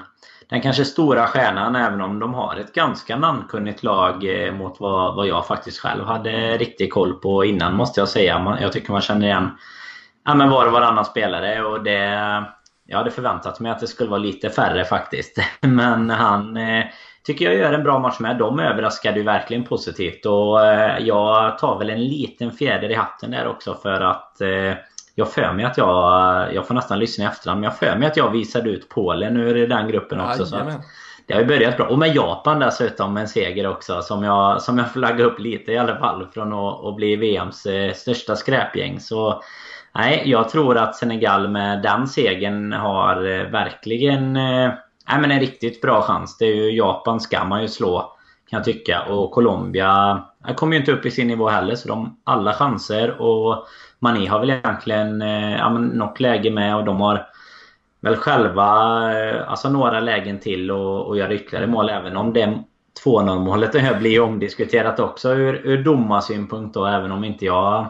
[0.54, 5.16] den kanske stora stjärnan även om de har ett ganska namnkunnigt lag eh, mot vad,
[5.16, 8.38] vad jag faktiskt själv hade riktig koll på innan måste jag säga.
[8.38, 9.50] Man, jag tycker man känner igen
[10.24, 12.44] ja, men var och varannan spelare och det...
[12.86, 15.38] Jag hade förväntat mig att det skulle vara lite färre faktiskt.
[15.60, 16.84] Men han eh,
[17.24, 18.38] tycker jag gör en bra match med.
[18.38, 23.30] De överraskade ju verkligen positivt och eh, jag tar väl en liten fjäder i hatten
[23.30, 24.72] där också för att eh,
[25.14, 28.08] jag för mig att jag, jag får nästan lyssna i efterhand, men jag för mig
[28.08, 30.40] att jag visade ut Polen ur den gruppen också.
[30.42, 30.80] Ja, så att,
[31.26, 31.86] det har ju börjat bra.
[31.86, 35.72] Och med Japan dessutom med en seger också som jag, som jag flaggar upp lite
[35.72, 39.00] i alla fall från att, att bli VMs eh, största skräpgäng.
[39.00, 39.42] Så
[39.94, 44.72] nej, jag tror att Senegal med den segern har verkligen eh,
[45.08, 46.38] nej, men en riktigt bra chans.
[46.38, 48.14] Det är ju Japan ska man ju slå
[48.50, 49.02] kan jag tycka.
[49.02, 50.24] Och Colombia
[50.56, 53.20] kommer ju inte upp i sin nivå heller så de har alla chanser.
[53.20, 53.66] Och
[54.04, 57.26] Mané har väl egentligen eh, ja, något läge med och de har
[58.00, 58.66] väl själva
[59.12, 61.90] eh, alltså några lägen till och, och göra ytterligare mål.
[61.90, 62.58] Även om det
[63.04, 66.86] 2-0 målet blir omdiskuterat också ur, ur domarsynpunkt då.
[66.86, 67.86] Även om inte jag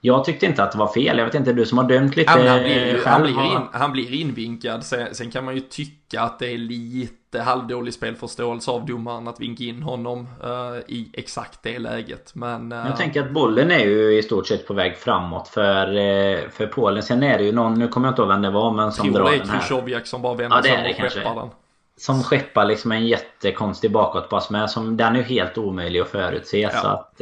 [0.00, 1.18] jag tyckte inte att det var fel.
[1.18, 3.06] Jag vet inte, du som har dömt lite ja, han, blir, själv.
[3.06, 4.84] Han blir, in, han blir invinkad.
[4.84, 9.40] Sen, sen, kan man ju tycka att det är lite halvdålig spelförståelse av domaren att
[9.40, 12.34] vinka in honom uh, i exakt det läget.
[12.34, 12.72] Men...
[12.72, 12.86] Uh...
[12.86, 16.66] Jag tänker att bollen är ju i stort sett på väg framåt för, uh, för
[16.66, 17.02] Polen.
[17.02, 19.12] Sen är det ju någon, nu kommer jag inte ihåg vem det var, men som
[19.12, 19.82] drar den här.
[19.86, 21.48] Det är som bara vänder ja, sig och skeppar den.
[21.96, 24.70] Som skeppar liksom en jättekonstig bakåtpass med.
[24.70, 26.60] Som, den är ju helt omöjlig att förutse.
[26.60, 26.70] Ja.
[26.70, 27.20] Så att,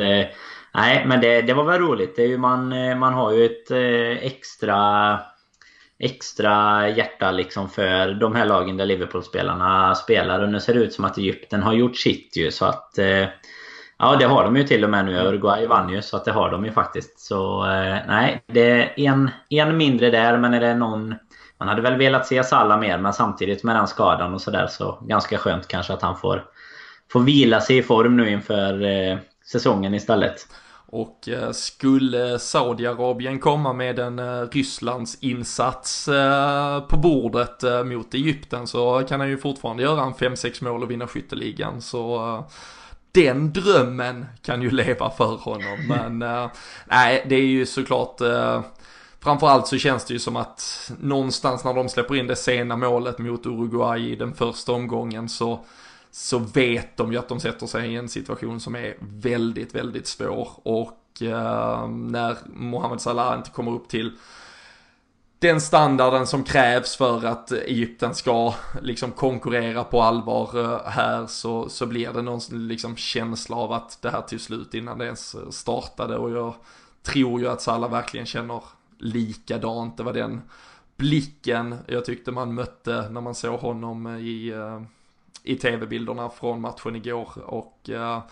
[0.75, 2.17] Nej, men det, det var väl roligt.
[2.17, 5.21] Det är ju man, eh, man har ju ett eh, extra
[6.01, 10.43] extra hjärta liksom för de här lagen där Liverpool-spelarna spelar.
[10.43, 12.99] Och nu ser det ut som att Egypten har gjort sitt ju så att...
[12.99, 13.27] Eh,
[13.99, 15.19] ja, det har de ju till och med nu.
[15.19, 17.21] Uruguay vann ju så att det har de ju faktiskt.
[17.21, 17.67] Så
[18.07, 21.15] nej, det är en, en mindre där men är det någon...
[21.59, 24.99] Man hade väl velat se Salah mer men samtidigt med den skadan och sådär så
[25.03, 26.45] ganska skönt kanske att han får,
[27.13, 28.83] får vila sig i form nu inför
[29.51, 30.47] säsongen istället.
[30.91, 38.67] Och eh, skulle Saudiarabien komma med en eh, Rysslands insats eh, på bordet mot Egypten
[38.67, 41.83] så kan han ju fortfarande göra en 5-6 mål och vinna skytteligan.
[41.83, 42.45] Så
[43.13, 45.79] den drömmen kan ju leva för honom.
[45.89, 46.19] Men
[46.87, 48.21] nej, det är ju såklart
[49.21, 53.19] Framförallt så känns det ju som att någonstans när de släpper in det sena målet
[53.19, 55.61] mot Uruguay i den första omgången så
[56.11, 60.07] så vet de ju att de sätter sig i en situation som är väldigt, väldigt
[60.07, 60.49] svår.
[60.63, 64.13] Och eh, när Mohamed Salah inte kommer upp till
[65.39, 71.69] den standarden som krävs för att Egypten ska liksom konkurrera på allvar eh, här så,
[71.69, 75.37] så blir det någon liksom känsla av att det här till slut innan det ens
[75.51, 76.55] startade och jag
[77.03, 78.63] tror ju att Salah verkligen känner
[78.99, 79.97] likadant.
[79.97, 80.43] Det var den
[80.97, 84.83] blicken jag tyckte man mötte när man såg honom i eh,
[85.49, 88.23] i tv-bilderna från matchen igår och eh,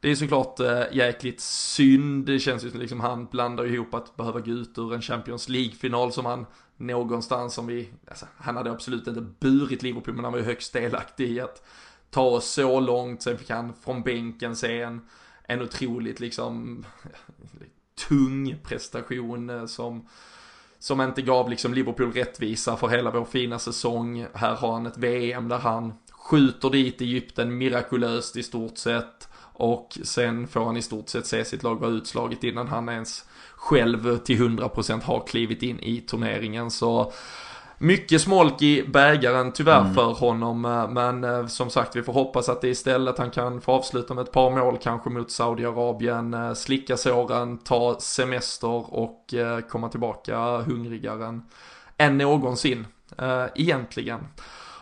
[0.00, 2.26] det är såklart eh, jäkligt synd.
[2.26, 5.48] Det känns ju som liksom han blandar ihop att behöva gå ut ur en Champions
[5.48, 10.32] League-final som han någonstans som vi, alltså, han hade absolut inte burit Liverpool men han
[10.32, 11.66] var ju högst delaktig i att
[12.10, 13.22] ta oss så långt.
[13.22, 15.00] Sen fick han från bänken se en,
[15.44, 16.84] en otroligt liksom
[18.08, 20.08] tung prestation eh, som
[20.78, 24.26] som inte gav liksom Liverpool rättvisa för hela vår fina säsong.
[24.34, 25.92] Här har han ett VM där han
[26.28, 29.28] skjuter dit Egypten mirakulöst i stort sett.
[29.52, 33.24] Och sen får han i stort sett se sitt lag vara utslaget innan han ens
[33.56, 36.70] själv till 100% har klivit in i turneringen.
[36.70, 37.12] Så
[37.78, 39.94] mycket smolk i bägaren tyvärr mm.
[39.94, 40.60] för honom.
[40.90, 44.22] Men eh, som sagt vi får hoppas att det istället han kan få avsluta med
[44.22, 46.34] ett par mål kanske mot Saudiarabien.
[46.34, 51.42] Eh, slicka såren, ta semester och eh, komma tillbaka hungrigare än,
[51.96, 52.86] än någonsin.
[53.54, 54.20] Egentligen.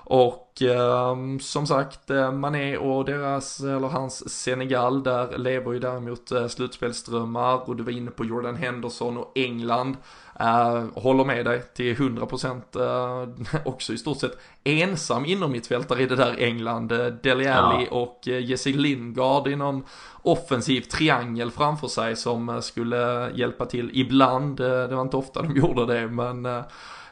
[0.04, 6.32] Och eh, som sagt, eh, Mané och deras, eller hans Senegal, där lever ju däremot
[6.32, 9.96] eh, slutspelsdrömmar och du var inne på Jordan Henderson och England.
[10.40, 13.28] Eh, håller med dig till 100% eh,
[13.64, 16.92] också i stort sett ensam inom mittfältare i det där England.
[16.92, 17.96] Eh, Dele Alli ja.
[17.96, 19.84] och eh, Jesse Lingard i någon
[20.22, 24.56] offensiv triangel framför sig som eh, skulle hjälpa till ibland.
[24.56, 26.62] det var inte ofta de gjorde det men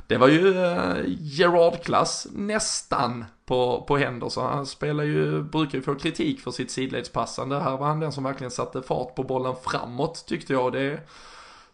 [0.07, 4.53] det var ju eh, Gerard-klass nästan på, på Henderson.
[4.53, 7.61] Han spelar ju, brukar ju få kritik för sitt sidledspassande.
[7.61, 10.73] Här var han den som verkligen satte fart på bollen framåt tyckte jag.
[10.73, 11.01] Det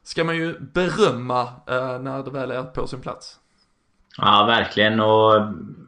[0.02, 3.36] ska man ju berömma eh, när det väl är på sin plats.
[4.16, 5.00] Ja, verkligen.
[5.00, 5.42] Och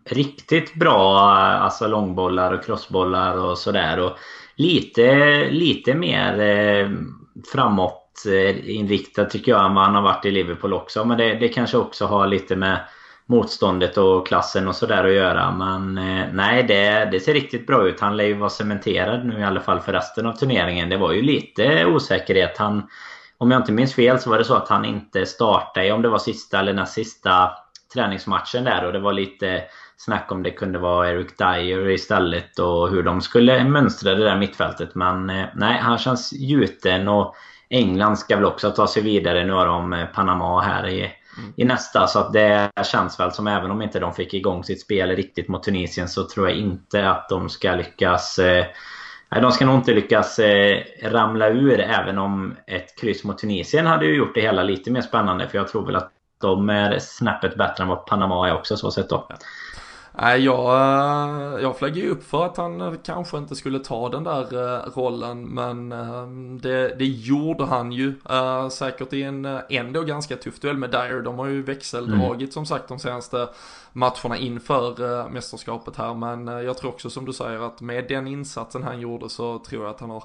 [0.04, 3.98] riktigt bra eh, alltså långbollar och crossbollar och sådär.
[3.98, 4.12] Och
[4.56, 5.14] lite,
[5.50, 6.90] lite mer eh,
[7.52, 11.04] framåt Eh, inriktad tycker jag än vad han har varit i Liverpool också.
[11.04, 12.80] Men det, det kanske också har lite med
[13.26, 15.50] motståndet och klassen och sådär att göra.
[15.50, 18.00] Men eh, nej, det, det ser riktigt bra ut.
[18.00, 20.88] Han lär ju vara cementerad nu i alla fall för resten av turneringen.
[20.88, 22.58] Det var ju lite osäkerhet.
[22.58, 22.82] Han,
[23.38, 26.08] om jag inte minns fel så var det så att han inte startade om det
[26.08, 27.50] var sista eller näst sista
[27.94, 29.62] träningsmatchen där och det var lite
[29.96, 34.36] snack om det kunde vara Eric Dyer istället och hur de skulle mönstra det där
[34.36, 34.94] mittfältet.
[34.94, 37.34] Men eh, nej, han känns gjuten och
[37.72, 39.44] England ska väl också ta sig vidare.
[39.44, 41.52] Nu har de eh, Panama här i, mm.
[41.56, 42.06] i nästa.
[42.06, 45.48] Så att det känns väl som även om inte de fick igång sitt spel riktigt
[45.48, 48.64] mot Tunisien så tror jag inte att de ska lyckas eh,
[49.40, 54.06] de ska nog inte lyckas eh, ramla ur även om ett kryss mot Tunisien hade
[54.06, 55.48] ju gjort det hela lite mer spännande.
[55.48, 58.90] För jag tror väl att de är snäppet bättre än vad Panama är också så
[58.90, 59.28] sett då.
[60.14, 64.08] Nej, jag, eh, jag flög ju upp för att han eh, kanske inte skulle ta
[64.08, 65.88] den där eh, rollen, men
[66.62, 68.14] det, det gjorde han ju.
[68.70, 71.22] Säkert i en ändå ganska tuff duell med Dyer.
[71.22, 72.50] De har ju växeldragit mm.
[72.50, 73.48] som sagt de senaste
[73.92, 78.82] matcherna inför mästerskapet här, men jag tror också som du säger att med den insatsen
[78.82, 80.24] han gjorde så tror jag att han har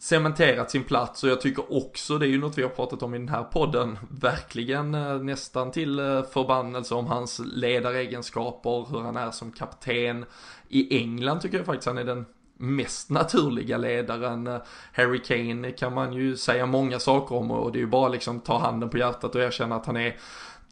[0.00, 3.14] cementerat sin plats och jag tycker också, det är ju något vi har pratat om
[3.14, 9.16] i den här podden, verkligen eh, nästan till eh, förbannelse om hans ledaregenskaper, hur han
[9.16, 10.24] är som kapten.
[10.68, 14.46] I England tycker jag faktiskt han är den mest naturliga ledaren.
[14.46, 14.58] Eh,
[14.92, 18.40] Harry Kane kan man ju säga många saker om och det är ju bara liksom
[18.40, 20.16] ta handen på hjärtat och erkänna att han är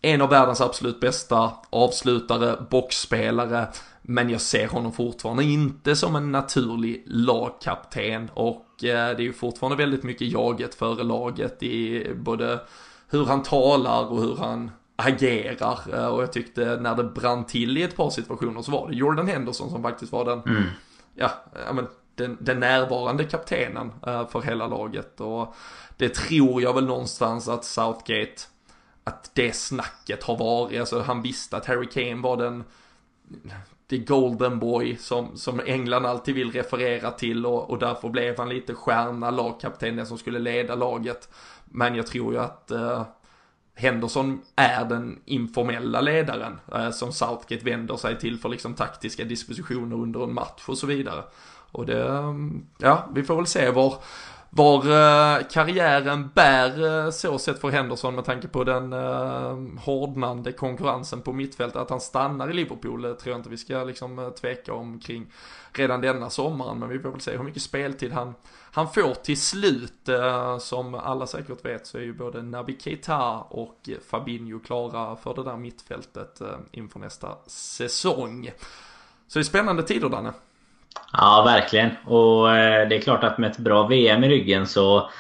[0.03, 3.69] en av världens absolut bästa avslutare, boxspelare.
[4.11, 9.77] Men jag ser honom fortfarande inte som en naturlig lagkapten och det är ju fortfarande
[9.77, 12.61] väldigt mycket jaget före laget i både
[13.09, 15.79] hur han talar och hur han agerar.
[15.93, 18.95] Eh, och jag tyckte när det brann till i ett par situationer så var det
[18.95, 20.63] Jordan Henderson som faktiskt var den, mm.
[21.15, 21.31] ja,
[21.73, 25.21] men den, den närvarande kaptenen eh, för hela laget.
[25.21, 25.55] Och
[25.97, 28.43] det tror jag väl någonstans att Southgate,
[29.05, 32.65] att det snacket har varit, alltså han visste att Harry Kane var den
[33.91, 38.49] The Golden Boy som, som England alltid vill referera till och, och därför blev han
[38.49, 41.29] lite stjärna, lagkapten, den som skulle leda laget.
[41.65, 43.03] Men jag tror ju att eh,
[43.75, 49.97] Henderson är den informella ledaren eh, som Southgate vänder sig till för liksom taktiska dispositioner
[49.97, 51.23] under en match och så vidare.
[51.71, 53.95] Och det, mm, ja, vi får väl se var
[54.51, 60.53] var eh, karriären bär eh, så sett för Henderson med tanke på den eh, hårdnande
[60.53, 61.77] konkurrensen på mittfältet.
[61.77, 65.27] Att han stannar i Liverpool tror jag inte vi ska liksom tveka omkring
[65.73, 66.79] redan denna sommaren.
[66.79, 68.35] Men vi får väl se hur mycket speltid han,
[68.73, 70.09] han får till slut.
[70.61, 75.45] Som alla säkert vet så är ju både Naby Keita och Fabinho klara för det
[75.45, 78.51] där mittfältet inför nästa säsong.
[79.29, 80.33] Så det är spännande tider Danne.
[81.13, 81.91] Ja, verkligen.
[82.05, 85.11] Och eh, det är klart att med ett bra VM i ryggen så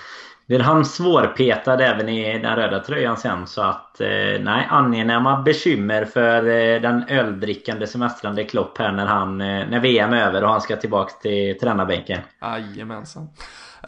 [0.46, 3.46] blir han svårpetad även i den röda tröjan sen.
[3.46, 9.38] Så att eh, nej, angenäma bekymmer för eh, den öldrickande semestrande Klopp här när, han,
[9.38, 12.20] när VM är över och han ska tillbaka till tränarbänken.
[12.42, 13.28] Jajamensan.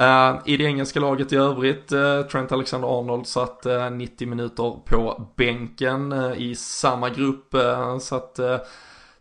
[0.01, 5.27] Uh, I det engelska laget i övrigt, uh, Trent Alexander-Arnold satt uh, 90 minuter på
[5.37, 7.55] bänken i samma grupp.
[8.01, 8.39] satt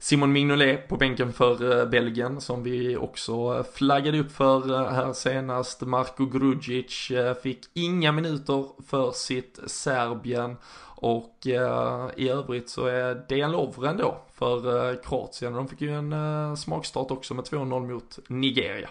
[0.01, 4.91] Simon Mignolet på bänken för eh, Belgien som vi också eh, flaggade upp för eh,
[4.91, 5.81] här senast.
[5.81, 7.11] Marko Grudzic
[7.43, 10.57] fick inga minuter för sitt Serbien
[11.01, 11.35] och
[12.15, 15.53] i övrigt så är Dejan Lovren då för Kroatien.
[15.53, 18.89] De fick ju en smakstart också med 2-0 mot Nigeria.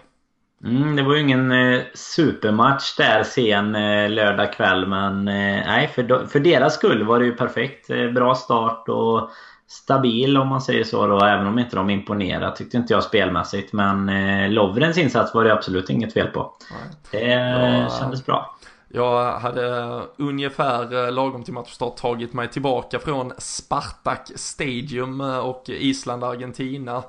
[0.63, 5.87] Mm, det var ju ingen eh, supermatch där sen eh, lördag kväll men eh, nej
[5.87, 7.87] för, för deras skull var det ju perfekt.
[7.87, 9.29] bra start och
[9.69, 11.25] stabil om man säger så då.
[11.25, 13.73] Även om inte de imponerar tyckte inte jag spelmässigt.
[13.73, 16.53] Men eh, Lovrens insats var det absolut inget fel på.
[16.71, 16.89] Nej.
[17.11, 18.55] Det ja, kändes bra.
[18.91, 25.63] Jag hade ungefär eh, lagom till matchstart tagit mig tillbaka från Spartak Stadium eh, och
[25.69, 27.03] Island-Argentina.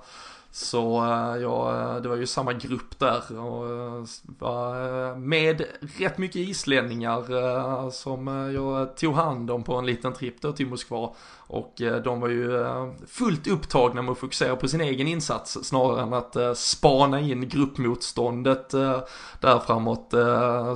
[0.53, 4.09] Så eh, ja, det var ju samma grupp där och
[4.39, 5.65] var med
[5.99, 11.11] rätt mycket islänningar som jag tog hand om på en liten tripp då till Moskva.
[11.51, 15.59] Och eh, de var ju eh, fullt upptagna med att fokusera på sin egen insats
[15.63, 18.71] snarare än att eh, spana in gruppmotståndet
[19.41, 20.15] där framåt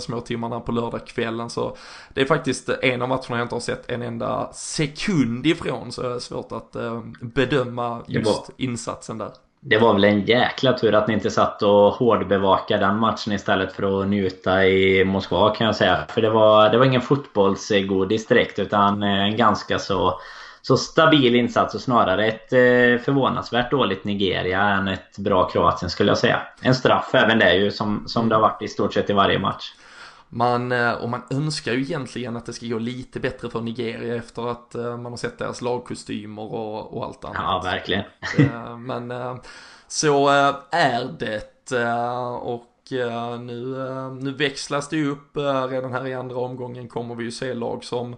[0.01, 1.51] småtimmarna på lördagskvällen.
[1.51, 1.77] Så
[2.15, 6.03] det är faktiskt en av matcherna jag inte har sett en enda sekund ifrån så
[6.03, 6.77] det är svårt att
[7.21, 9.33] bedöma just insatsen där.
[9.67, 13.73] Det var väl en jäkla tur att ni inte satt och hårdbevakade den matchen istället
[13.73, 16.05] för att njuta i Moskva kan jag säga.
[16.09, 20.21] För det var, det var ingen fotbollsgodis direkt utan eh, en ganska så
[20.67, 26.11] så stabil insats och snarare ett eh, förvånansvärt dåligt Nigeria än ett bra Kroatien skulle
[26.11, 26.43] jag säga.
[26.63, 29.39] En straff även det ju som, som det har varit i stort sett i varje
[29.39, 29.73] match.
[30.35, 34.15] Man, eh, och man önskar ju egentligen att det ska gå lite bättre för Nigeria
[34.15, 37.37] efter att eh, man har sett deras lagkostymer och, och allt annat.
[37.39, 38.05] Ja, verkligen.
[38.87, 39.13] Men
[39.89, 40.29] så
[40.71, 41.51] är det.
[42.41, 42.71] Och
[43.41, 43.77] nu,
[44.21, 45.37] nu växlas det ju upp.
[45.71, 48.17] Redan här i andra omgången kommer vi ju se lag som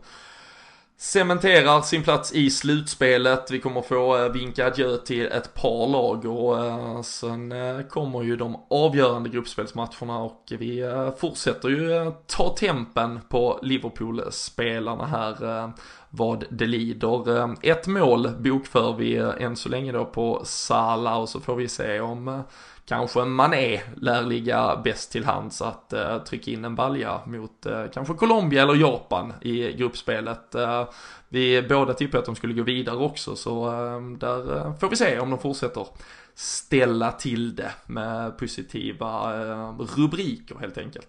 [0.98, 3.50] cementerar sin plats i slutspelet.
[3.50, 8.22] Vi kommer få eh, vinka adjö till ett par lag och eh, sen eh, kommer
[8.22, 10.84] ju de avgörande gruppspelsmatcherna och vi
[11.18, 15.72] fortsätter ju ta tempen på Liverpool-spelarna här.
[16.10, 17.54] vad det lider.
[17.62, 22.00] Ett mål bokför vi än så länge då på Sala och så får vi se
[22.00, 22.42] om
[22.86, 27.84] kanske Mané lär ligga bäst till hands att eh, trycka in en balja mot eh,
[27.94, 30.54] kanske Colombia eller Japan i gruppspelet.
[30.54, 30.88] Eh,
[31.28, 34.96] vi båda tippade att de skulle gå vidare också så eh, där eh, får vi
[34.96, 35.86] se om de fortsätter
[36.34, 41.08] ställa till det med positiva eh, rubriker helt enkelt.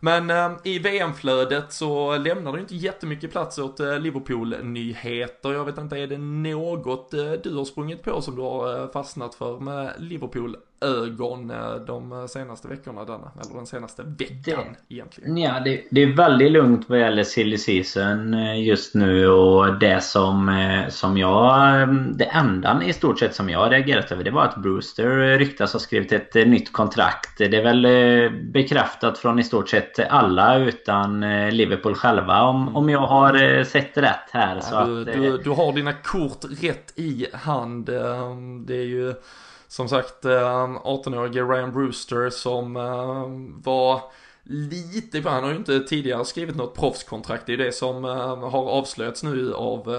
[0.00, 5.52] Men eh, i VM-flödet så lämnar det inte jättemycket plats åt eh, Liverpool-nyheter.
[5.52, 8.90] Jag vet inte, är det något eh, du har sprungit på som du har eh,
[8.90, 14.94] fastnat för med Liverpool ögon eh, de senaste veckorna denna, eller den senaste veckan det,
[14.94, 15.36] egentligen?
[15.36, 20.02] Ja, det, det, är väldigt lugnt vad gäller silly season eh, just nu och det
[20.02, 21.88] som, eh, som jag...
[22.14, 25.80] Det enda i stort sett som jag reagerat över det var att Brewster ryktas ha
[25.80, 27.38] skrivit ett nytt kontrakt.
[27.38, 27.86] Det är väl
[28.52, 31.20] bekräftat från i stort sett alla utan
[31.50, 34.62] Liverpool själva om, om jag har sett rätt här.
[34.70, 37.86] Ja, du, att, du, du har dina kort rätt i hand.
[38.66, 39.14] Det är ju
[39.72, 40.30] som sagt eh,
[40.84, 44.00] 18-årige Ryan Brewster som eh, var
[44.42, 47.46] lite, han har ju inte tidigare skrivit något proffskontrakt.
[47.46, 49.94] Det är ju det som eh, har avslöjats nu av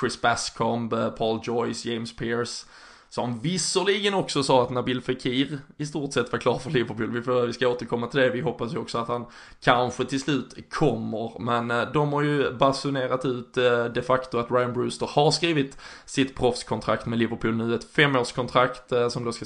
[0.00, 2.66] Chris Bascomb, Paul Joyce, James Pierce.
[3.12, 7.10] Som visserligen också sa att Nabil Fekir i stort sett var klar för Liverpool.
[7.10, 8.30] Vi, får, vi ska återkomma till det.
[8.30, 9.26] Vi hoppas ju också att han
[9.60, 11.40] kanske till slut kommer.
[11.40, 15.78] Men eh, de har ju basunerat ut eh, de facto att Ryan Brewster har skrivit
[16.04, 17.74] sitt proffskontrakt med Liverpool nu.
[17.74, 19.44] Ett femårskontrakt eh, som då ska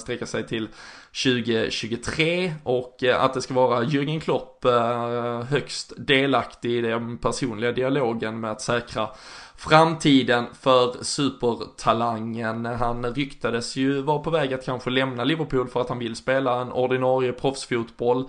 [0.00, 0.68] sträcka sig till
[1.12, 7.72] 2023 och eh, att det ska vara Jürgen Klopp eh, högst delaktig i den personliga
[7.72, 9.08] dialogen med att säkra
[9.56, 12.66] framtiden för supertalangen.
[12.66, 16.60] Han ryktades ju vara på väg att kanske lämna Liverpool för att han vill spela
[16.60, 18.28] en ordinarie proffsfotboll.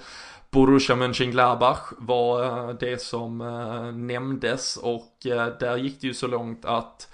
[0.52, 3.38] Borussia Mönchengladbach var eh, det som
[4.08, 5.18] nämndes och
[5.60, 7.11] där gick det ju så långt att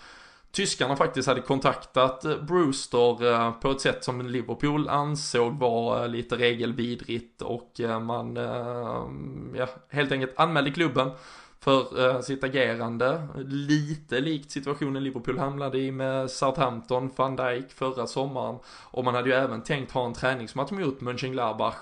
[0.51, 6.09] tyskarna faktiskt hade kontaktat eh, Brewster eh, på ett sätt som Liverpool ansåg var eh,
[6.09, 7.71] lite regelvidrigt och
[8.01, 8.35] man
[9.55, 11.11] ja, helt enkelt anmälde klubben
[11.59, 13.27] för sitt agerande.
[13.45, 18.59] Lite likt situationen Liverpool hamnade i med Southampton, van Dijk förra sommaren.
[18.83, 21.75] Och man hade ju även tänkt ha en träningsmatch mot Mönchengladbach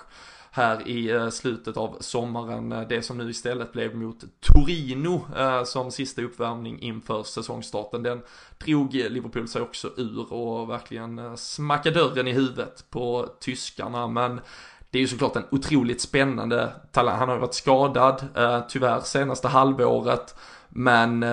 [0.56, 2.72] här i eh, slutet av sommaren.
[2.72, 8.04] Eh, det som nu istället blev mot Torino eh, som sista uppvärmning inför säsongstarten.
[8.04, 8.22] Den
[8.66, 14.08] drog Liverpool sig också ur och verkligen smackade dörren i huvudet på tyskarna.
[14.08, 14.42] Men
[14.90, 17.18] det är ju såklart en otroligt spännande talang.
[17.18, 18.28] Han har ju varit skadad,
[18.70, 20.36] tyvärr, senaste halvåret.
[20.70, 21.26] Men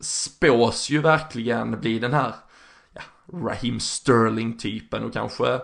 [0.00, 2.34] spås ju verkligen bli den här
[2.92, 5.60] ja, Raheem Sterling-typen och kanske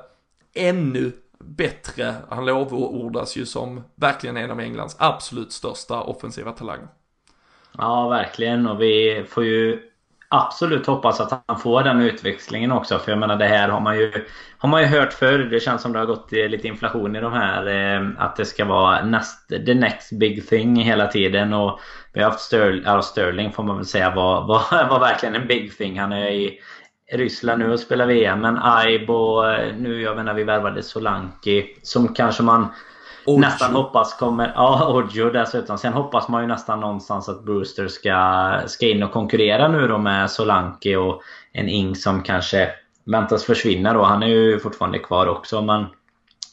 [0.55, 1.13] ännu
[1.45, 2.15] bättre.
[2.29, 6.89] Han lovordas ju som verkligen en av Englands absolut största offensiva talanger.
[7.79, 8.67] Ja, verkligen.
[8.67, 9.83] Och vi får ju
[10.29, 12.99] absolut hoppas att han får den utväxlingen också.
[12.99, 14.27] För jag menar det här har man ju,
[14.59, 15.39] har man ju hört förr.
[15.39, 17.67] Det känns som det har gått eh, lite inflation i de här.
[17.67, 21.53] Eh, att det ska vara näst, the next big thing hela tiden.
[21.53, 21.81] Och
[22.13, 25.47] vi har haft Sterling, ja, Sterling får man väl säga var, var, var verkligen en
[25.47, 25.99] big thing.
[25.99, 26.59] Han är i
[27.13, 28.41] Ryssland nu och spelar VM.
[28.41, 31.77] Men Aib och eh, nu, jag menar vi värvade Solanki.
[31.83, 32.67] Som kanske man
[33.29, 33.39] Ojo.
[33.39, 34.53] Nästan hoppas kommer...
[34.55, 35.79] Ja, Ojo dessutom.
[35.79, 39.99] Sen hoppas man ju nästan någonstans att Brewster ska, ska in och konkurrera nu då
[39.99, 42.71] med Solanke och en Ing som kanske
[43.05, 44.03] väntas försvinna då.
[44.03, 45.63] Han är ju fortfarande kvar också.
[45.63, 45.87] Men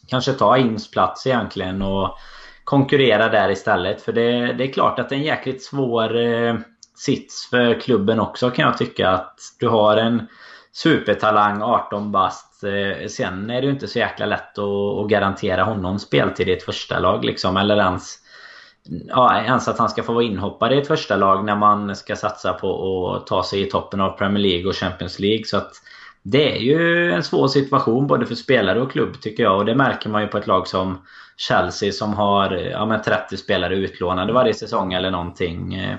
[0.07, 2.17] kanske ta Ings plats egentligen och
[2.63, 4.01] konkurrera där istället.
[4.01, 6.55] För det, det är klart att det är en jäkligt svår eh,
[6.95, 9.09] sits för klubben också kan jag tycka.
[9.09, 10.27] Att du har en
[10.73, 12.63] supertalang, 18 bast.
[12.63, 16.63] Eh, sen är det ju inte så jäkla lätt att, garantera honom speltid i ett
[16.63, 17.57] första lag liksom.
[17.57, 18.19] Eller ens,
[19.07, 22.15] ja, ens att han ska få vara inhoppare i ett första lag när man ska
[22.15, 25.45] satsa på att ta sig i toppen av Premier League och Champions League.
[25.45, 25.71] Så att
[26.21, 29.57] det är ju en svår situation både för spelare och klubb tycker jag.
[29.57, 31.01] Och det märker man ju på ett lag som
[31.37, 35.75] Chelsea som har ja, 30 spelare utlånade varje säsong eller någonting.
[35.75, 35.97] Eh,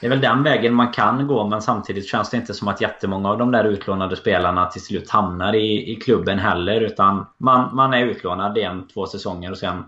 [0.00, 2.80] det är väl den vägen man kan gå men samtidigt känns det inte som att
[2.80, 6.80] jättemånga av de där utlånade spelarna till slut hamnar i, i klubben heller.
[6.80, 9.84] Utan man, man är utlånad en, två säsonger och sen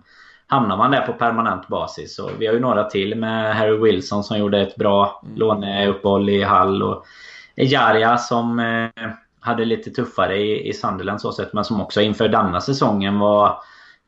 [0.46, 2.18] hamnar man där på permanent basis.
[2.18, 5.36] Och vi har ju några till med Harry Wilson som gjorde ett bra mm.
[5.36, 6.82] låneuppehåll i Hall.
[6.82, 7.04] Och
[7.56, 9.10] Ejaria som eh,
[9.40, 13.56] hade lite tuffare i, i Sunderland så sätt men som också inför denna säsongen var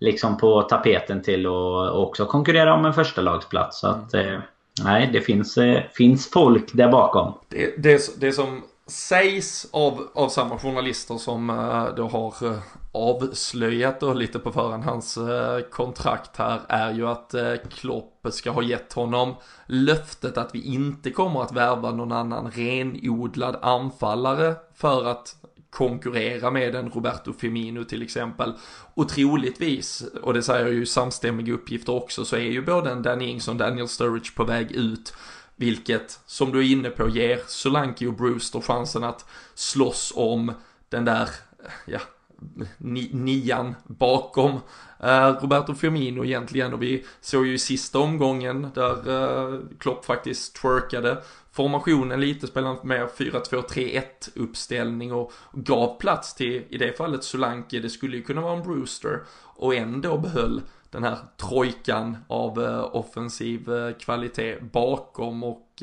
[0.00, 3.80] liksom på tapeten till att också konkurrera om en första lagsplats.
[3.80, 4.38] Så att, eh,
[4.82, 7.34] Nej, det finns, eh, finns folk där bakom.
[7.48, 12.58] Det, det, det som sägs av, av samma journalister som eh, då har eh,
[12.92, 17.34] avslöjat då lite på förhand hans eh, kontrakt här är ju att
[17.70, 19.34] Klopp ska ha gett honom
[19.66, 25.36] löftet att vi inte kommer att värva någon annan renodlad anfallare för att
[25.74, 28.52] konkurrera med en Roberto Firmino till exempel.
[28.94, 33.24] Och troligtvis, och det säger ju samstämmiga uppgifter också, så är ju både en Danny
[33.24, 35.14] Ings och Daniel Sturridge på väg ut.
[35.56, 40.52] Vilket, som du är inne på, ger Solanke och Brewster chansen att slåss om
[40.88, 41.28] den där,
[41.86, 42.00] ja,
[42.78, 44.50] nian bakom
[45.00, 46.74] eh, Roberto Firmino egentligen.
[46.74, 51.22] Och vi såg ju i sista omgången där eh, Klopp faktiskt twerkade
[51.52, 54.02] formationen lite, spelade med 4-2-3-1
[54.34, 58.62] uppställning och gav plats till, i det fallet Solanke, det skulle ju kunna vara en
[58.62, 59.20] Brewster.
[59.56, 60.62] Och ändå behöll
[60.94, 65.82] den här trojkan av uh, offensiv kvalitet bakom och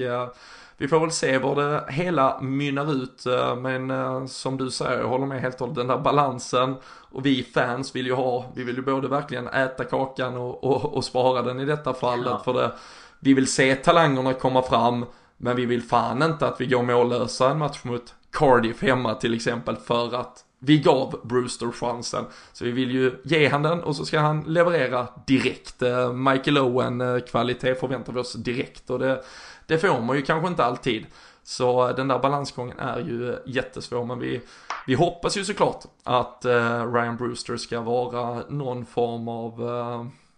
[0.82, 5.00] vi får väl se var det hela mynnar ut, eh, men eh, som du säger,
[5.00, 8.46] jag håller med helt och hållet, den där balansen och vi fans vill ju ha,
[8.56, 12.28] vi vill ju både verkligen äta kakan och, och, och spara den i detta fallet
[12.32, 12.42] ja.
[12.46, 12.72] för det,
[13.20, 15.06] vi vill se talangerna komma fram,
[15.38, 19.34] men vi vill fan inte att vi går mållösa en match mot Cardiff hemma till
[19.34, 22.26] exempel för att vi gav Brewster chansen.
[22.54, 25.82] Så vi vill ju ge han den och så ska han leverera direkt.
[25.82, 29.24] Eh, Michael Owen eh, kvalitet förväntar vi oss direkt och det
[29.66, 31.06] det får man ju kanske inte alltid.
[31.44, 34.42] Så eh, den där balansgången är ju jättesvår, men vi,
[34.88, 36.46] vi hoppas ju såklart att
[36.94, 39.62] Ryan Brewster ska vara någon form av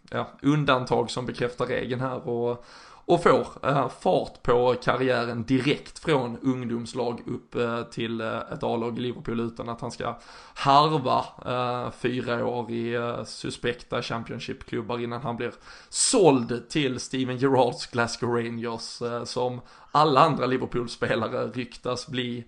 [0.10, 2.66] ja, undantag som bekräftar regeln här och
[3.06, 8.98] och får eh, fart på karriären direkt från ungdomslag upp eh, till eh, ett A-lag
[8.98, 10.20] i Liverpool utan att han ska
[10.54, 15.54] harva eh, fyra år i eh, suspekta Championship-klubbar innan han blir
[15.90, 22.44] såld till Steven Gerrards Glasgow Rangers eh, som alla andra Liverpool-spelare ryktas bli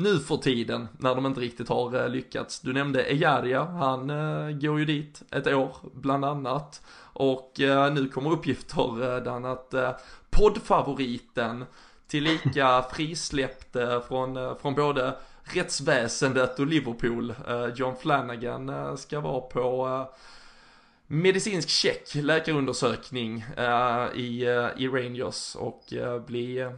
[0.00, 2.60] nu för tiden när de inte riktigt har lyckats.
[2.60, 4.06] Du nämnde Ejaria, han
[4.60, 6.82] går ju dit ett år bland annat.
[7.12, 9.90] Och eh, nu kommer uppgifter eh, att eh,
[10.30, 11.64] poddfavoriten
[12.06, 19.20] tillika frisläppt eh, från, eh, från både rättsväsendet och Liverpool, eh, John Flanagan, eh, ska
[19.20, 20.06] vara på
[21.06, 23.44] medicinsk check, läkarundersökning
[24.14, 24.44] i,
[24.76, 25.84] i Rangers och
[26.26, 26.70] bli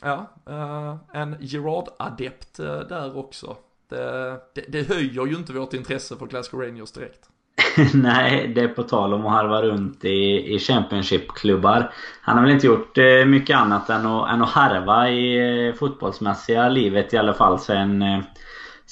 [0.00, 3.56] ja, eh, en Gerard-adept eh, där också.
[3.88, 7.28] Det, det, det höjer ju inte vårt intresse för Glasgow Rangers direkt.
[7.94, 11.92] Nej, det är på tal om att harva runt i, i Championship-klubbar.
[12.22, 16.68] Han har väl inte gjort eh, mycket annat än att, än att harva i fotbollsmässiga
[16.68, 18.04] livet i alla fall sen,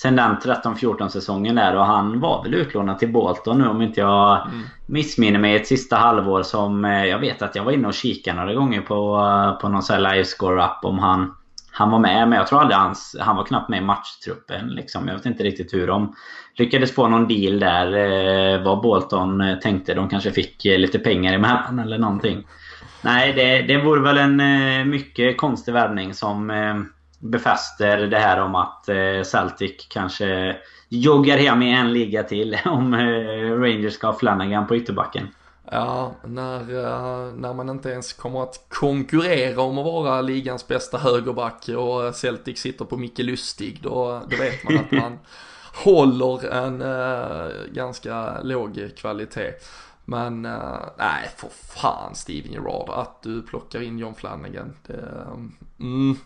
[0.02, 1.76] sen den 13-14 säsongen där.
[1.76, 4.62] Och han var väl utlånad till Bolton nu om inte jag mm.
[4.86, 6.84] missminner mig ett sista halvår som...
[6.84, 9.20] Jag vet att jag var inne och kikade några gånger på,
[9.60, 11.34] på någon sån här live score-up om han
[11.78, 14.68] han var med, men jag tror aldrig hans, han var knappt med i matchtruppen.
[14.68, 15.08] Liksom.
[15.08, 16.14] Jag vet inte riktigt hur de
[16.54, 17.92] lyckades få någon deal där.
[17.96, 19.94] Eh, vad Bolton eh, tänkte.
[19.94, 22.46] De kanske fick eh, lite pengar emellan eller någonting.
[23.02, 26.74] Nej, det, det vore väl en eh, mycket konstig värvning som eh,
[27.18, 30.56] befäster det här om att eh, Celtic kanske
[30.88, 35.28] joggar hem i en liga till om eh, Rangers ska ha Flanagan på ytterbacken.
[35.70, 40.98] Ja, när, uh, när man inte ens kommer att konkurrera om att vara ligans bästa
[40.98, 45.18] högerback och Celtic sitter på Micke Lustig, då, då vet man att man
[45.84, 49.52] håller en uh, ganska låg kvalitet.
[50.04, 54.72] Men uh, nej, för fan Steven Gerrard, att du plockar in John Flanagan.
[54.86, 55.26] Det,
[55.80, 56.16] mm,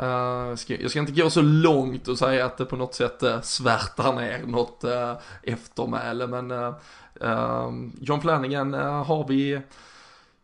[0.00, 3.22] Uh, ska, jag ska inte gå så långt och säga att det på något sätt
[3.22, 9.60] uh, svärtar ner något uh, eftermäle men uh, John Flanagan har vi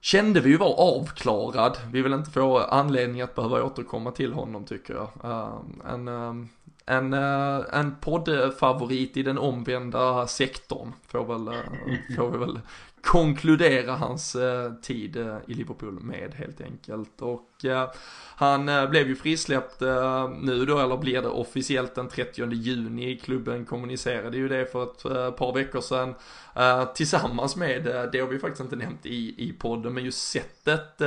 [0.00, 1.78] kände vi ju var avklarad.
[1.92, 5.08] Vi vill inte få anledning att behöva återkomma till honom tycker jag.
[5.24, 6.48] Ehm, en, ehm,
[6.88, 12.60] en, eh, en poddfavorit i den omvända sektorn får, väl, eh, får vi väl
[13.02, 14.36] konkludera hans
[14.82, 15.16] tid
[15.46, 17.22] i Liverpool med helt enkelt.
[17.22, 17.64] Och
[18.34, 19.80] han blev ju frisläppt
[20.40, 23.16] nu då, eller blir det officiellt den 30 juni.
[23.16, 26.14] Klubben kommunicerade ju det för ett par veckor sedan.
[26.94, 31.02] Tillsammans med, det har vi faktiskt inte nämnt i, i podden, men just sättet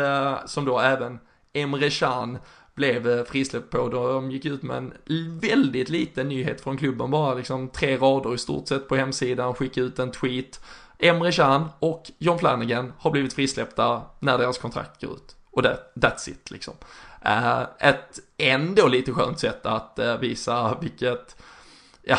[0.46, 1.20] som då även
[1.54, 2.38] Emre Can
[2.82, 3.90] blev eh, frisläppt på.
[3.90, 4.94] De gick ut med en
[5.40, 9.88] väldigt liten nyhet från klubben, bara liksom tre rader i stort sett på hemsidan, skickade
[9.88, 10.60] ut en tweet.
[11.00, 15.36] Emre Can och John Flanagan har blivit frisläppta när deras kontrakt går ut.
[15.52, 16.74] Och that, that's it liksom.
[17.22, 21.36] Eh, ett ändå lite skönt sätt att eh, visa vilket
[22.04, 22.18] ja,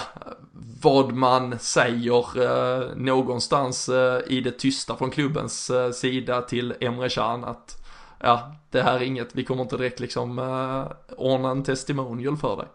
[0.83, 3.91] vad man säger uh, någonstans
[4.27, 7.82] i det tysta från klubbens sida till Emre Can att
[8.23, 12.57] ja, det här är inget, vi kommer inte direkt liksom eh, ordna en testimonial för
[12.57, 12.67] dig.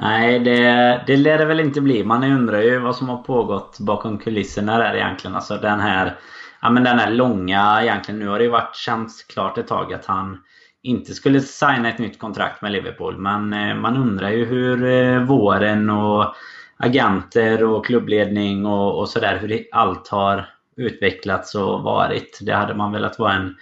[0.00, 2.04] Nej, det, det lär det väl inte bli.
[2.04, 5.36] Man undrar ju vad som har pågått bakom kulisserna där egentligen.
[5.36, 6.18] Alltså den här,
[6.62, 8.18] ja, men den här långa egentligen.
[8.18, 10.42] Nu har det ju varit känts klart ett tag att han
[10.82, 13.18] inte skulle signa ett nytt kontrakt med Liverpool.
[13.18, 16.34] Men eh, man undrar ju hur eh, våren och
[16.76, 22.38] agenter och klubbledning och, och sådär, hur allt har utvecklats och varit.
[22.42, 23.56] Det hade man velat vara en,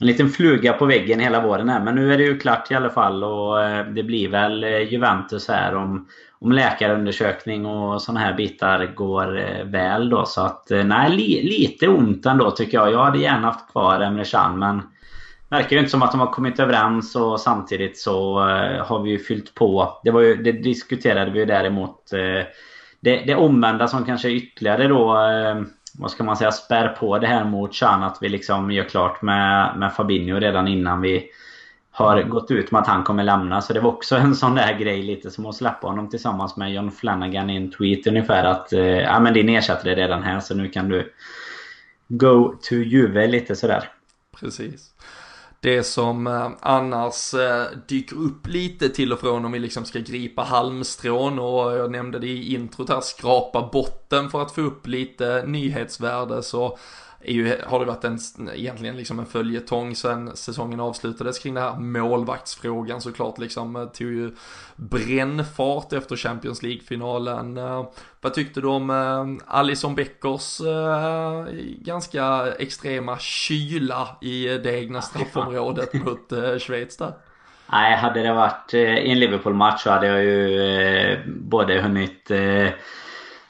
[0.00, 1.80] en liten fluga på väggen hela våren här.
[1.80, 4.92] Men nu är det ju klart i alla fall och eh, det blir väl eh,
[4.92, 10.24] Juventus här om, om läkarundersökning och sådana här bitar går eh, väl då.
[10.24, 12.92] Så att nej, li, lite ont ändå tycker jag.
[12.92, 14.82] Jag hade gärna haft kvar Emre Can men
[15.48, 18.38] verkar ju inte som att de har kommit överens och samtidigt så
[18.84, 20.00] har vi ju fyllt på.
[20.04, 22.10] Det, var ju, det diskuterade vi ju däremot.
[23.00, 25.16] Det, det omvända som kanske ytterligare då,
[25.98, 28.02] vad ska man säga, spär på det här mot Chan.
[28.02, 31.30] Att vi liksom gör klart med, med Fabinho redan innan vi
[31.90, 33.62] har gått ut med att han kommer lämna.
[33.62, 36.72] Så det var också en sån där grej lite som att släppa honom tillsammans med
[36.72, 40.40] John Flanagan i en tweet ungefär att eh, ja men din ersättare är redan här
[40.40, 41.12] så nu kan du
[42.08, 43.88] go to Juve lite sådär.
[44.40, 44.90] Precis
[45.60, 49.98] det som eh, annars eh, dyker upp lite till och från om vi liksom ska
[49.98, 54.86] gripa halmstrån och jag nämnde det i introt här, skrapa botten för att få upp
[54.86, 56.78] lite nyhetsvärde så
[57.22, 58.18] är ju, har det varit en,
[58.54, 64.12] egentligen liksom en följetong sen säsongen avslutades kring den här målvaktsfrågan såklart liksom eh, tog
[64.12, 64.36] ju
[64.76, 67.58] brännfart efter Champions League-finalen.
[67.58, 67.86] Eh,
[68.20, 70.60] vad tyckte du om eh, Alison Beckers
[71.78, 77.12] ganska extrema kyla i det egna straffområdet mot Schweiz där?
[77.72, 82.30] Nej, hade det varit i en Liverpool-match så hade jag ju både hunnit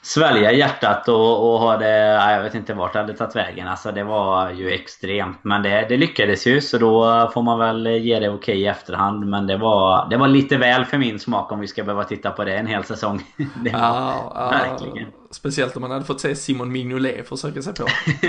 [0.01, 1.97] svälja hjärtat och, och ha det...
[2.31, 3.67] Jag vet inte vart det hade tagit vägen.
[3.67, 5.39] Alltså det var ju extremt.
[5.41, 8.67] Men det, det lyckades ju så då får man väl ge det okej okay i
[8.67, 9.25] efterhand.
[9.25, 12.31] Men det var, det var lite väl för min smak om vi ska behöva titta
[12.31, 13.23] på det en hel säsong.
[13.37, 15.07] det var, ja, verkligen.
[15.31, 17.87] Speciellt om man hade fått se Simon Mignolet försöka sig på.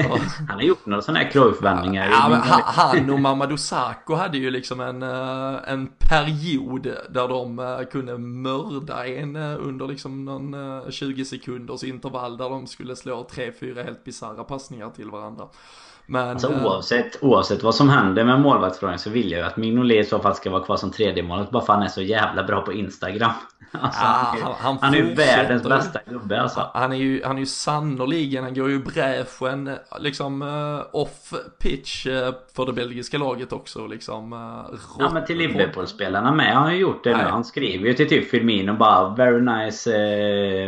[0.49, 2.09] han har gjort några sådana här Cruyff-vändningar.
[2.11, 7.83] Ja, han och Mamadou Sakho hade ju liksom en, eh, en period där de eh,
[7.93, 13.53] kunde mörda en eh, under liksom någon 20 sekunders intervall där de skulle slå tre,
[13.61, 15.45] fyra helt bisarra passningar till varandra.
[16.07, 20.07] Men, alltså, oavsett, oavsett vad som händer med målvaktsfrågan så vill jag ju att Mignolet
[20.07, 22.03] i så fall ska vara kvar som tredje målet bara för att han är så
[22.03, 23.33] jävla bra på Instagram.
[23.73, 26.71] Alltså, han, han, han, är ju världens bästa gubbe alltså.
[26.75, 32.07] Han är ju, han är ju sannoliken, han går ju bräschen liksom uh, off pitch
[32.07, 34.33] uh, för det belgiska laget också liksom.
[34.33, 37.23] Uh, ja men till Liverpool-spelarna med han har ju gjort det nu.
[37.23, 39.91] Han skriver ju till typ Firmino bara 'Very nice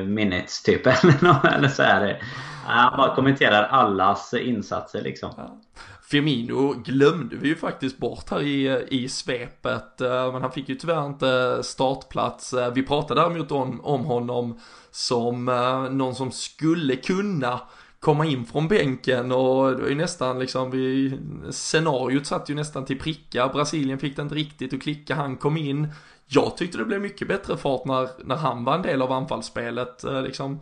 [0.03, 2.23] minutes' typ eller, eller så är
[2.67, 5.31] han bara kommenterar allas insatser liksom.
[5.37, 5.61] Ja.
[6.07, 10.75] Firmino glömde vi ju faktiskt bort här i, i svepet, eh, men han fick ju
[10.75, 12.53] tyvärr inte startplats.
[12.53, 17.61] Eh, vi pratade däremot om, om honom som eh, någon som skulle kunna
[18.01, 21.19] komma in från bänken och det var ju nästan liksom, vi,
[21.51, 23.49] scenariot satt ju nästan till pricka.
[23.49, 25.89] Brasilien fick det inte riktigt att klicka, han kom in.
[26.27, 30.05] Jag tyckte det blev mycket bättre fart när, när han var en del av anfallsspelet.
[30.25, 30.61] Liksom,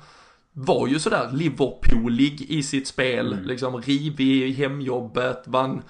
[0.53, 3.45] var ju sådär Liverpoolig i sitt spel, mm.
[3.45, 5.83] liksom rivig i hemjobbet, vann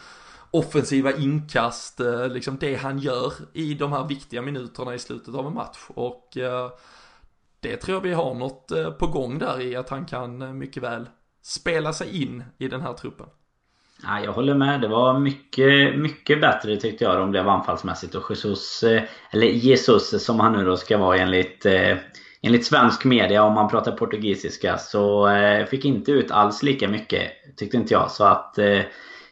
[0.51, 5.47] offensiva inkast, eh, liksom det han gör i de här viktiga minuterna i slutet av
[5.47, 5.79] en match.
[5.89, 6.71] Och eh,
[7.61, 10.83] det tror jag vi har något eh, på gång där i att han kan mycket
[10.83, 11.09] väl
[11.43, 13.27] spela sig in i den här truppen.
[14.03, 14.81] Ja, jag håller med.
[14.81, 18.85] Det var mycket, mycket bättre tyckte jag de blev anfallsmässigt och Jesus,
[19.31, 21.67] eller Jesus som han nu då ska vara enligt
[22.43, 27.23] enligt svensk media, om man pratar portugisiska, så eh, fick inte ut alls lika mycket.
[27.57, 28.11] Tyckte inte jag.
[28.11, 28.81] Så att eh,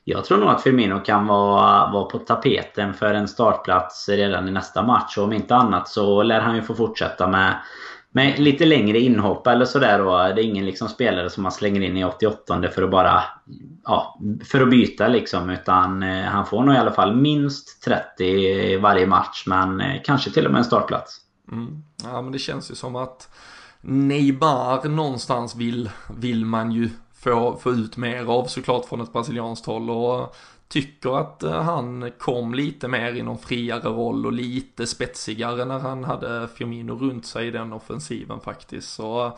[0.05, 4.51] jag tror nog att Firmino kan vara, vara på tapeten för en startplats redan i
[4.51, 5.19] nästa match.
[5.19, 7.55] Och om inte annat så lär han ju få fortsätta med,
[8.13, 9.99] med lite längre inhopp eller sådär.
[10.35, 13.23] Det är ingen liksom spelare som man slänger in i 88 för att bara
[13.85, 15.51] ja, för att byta liksom.
[15.51, 19.45] Utan eh, han får nog i alla fall minst 30 varje match.
[19.47, 21.21] Men eh, kanske till och med en startplats.
[21.53, 21.83] Mm.
[22.03, 23.29] Ja men det känns ju som att
[23.81, 29.67] Neymar någonstans vill, vill man ju få, få ut mer av såklart från ett brasilianskt
[29.67, 30.35] håll och
[30.71, 35.79] tycker att eh, han kom lite mer i någon friare roll och lite spetsigare när
[35.79, 38.93] han hade Firmino runt sig i den offensiven faktiskt.
[38.93, 39.33] Så eh,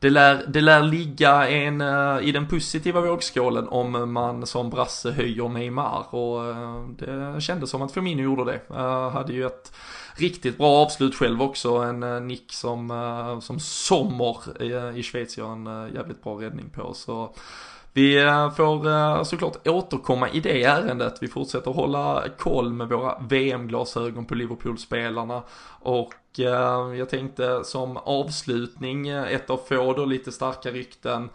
[0.00, 5.10] det lär, det lär ligga en, eh, i den positiva vågskålen om man som brasse
[5.10, 6.54] höjer Neymar och
[6.98, 8.74] det kändes som att Firmino gjorde det.
[9.12, 9.72] Hade ju ett
[10.16, 11.76] riktigt bra avslut själv också.
[11.76, 14.62] En nick som, som Sommer
[14.96, 16.94] i Schweiz gör en jävligt bra räddning på.
[16.94, 17.34] Så
[17.96, 18.20] vi
[18.56, 21.18] får såklart återkomma i det ärendet.
[21.20, 25.42] Vi fortsätter hålla koll med våra VM-glasögon på Liverpool-spelarna.
[25.80, 26.14] Och
[26.96, 31.28] jag tänkte som avslutning, ett av få då lite starka rykten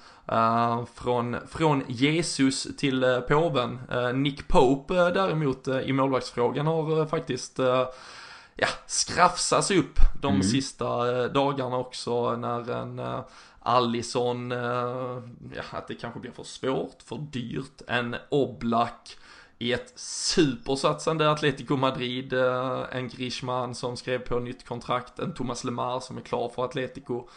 [0.96, 3.80] från, från Jesus till påven.
[4.14, 7.60] Nick Pope däremot i målvaktsfrågan har faktiskt
[8.56, 10.44] ja, skrafsas upp de mm.
[10.44, 13.02] sista dagarna också när en
[13.60, 15.22] Allison, eh,
[15.56, 19.18] ja, att det kanske blir för svårt, för dyrt, en Oblak
[19.58, 25.64] i ett supersatsande Atletico Madrid, eh, en Grishman som skrev på nytt kontrakt, en Thomas
[25.64, 27.28] Lemar som är klar för Atletico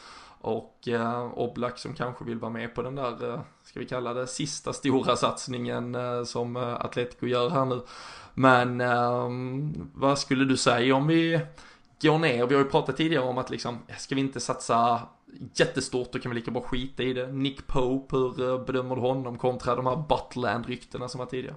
[0.41, 4.15] och eh, Oblak som kanske vill vara med på den där, eh, ska vi kalla
[4.15, 7.81] det, sista stora satsningen eh, som eh, Atletico gör här nu.
[8.35, 9.29] Men eh,
[9.95, 11.41] vad skulle du säga om vi
[12.03, 12.47] går ner?
[12.47, 15.03] Vi har ju pratat tidigare om att liksom, ska vi inte satsa
[15.55, 17.27] jättestort, då kan vi lika bra skita i det.
[17.27, 21.57] Nick Pope, hur eh, bedömer du honom kontra de här Butland-ryktena som var tidigare?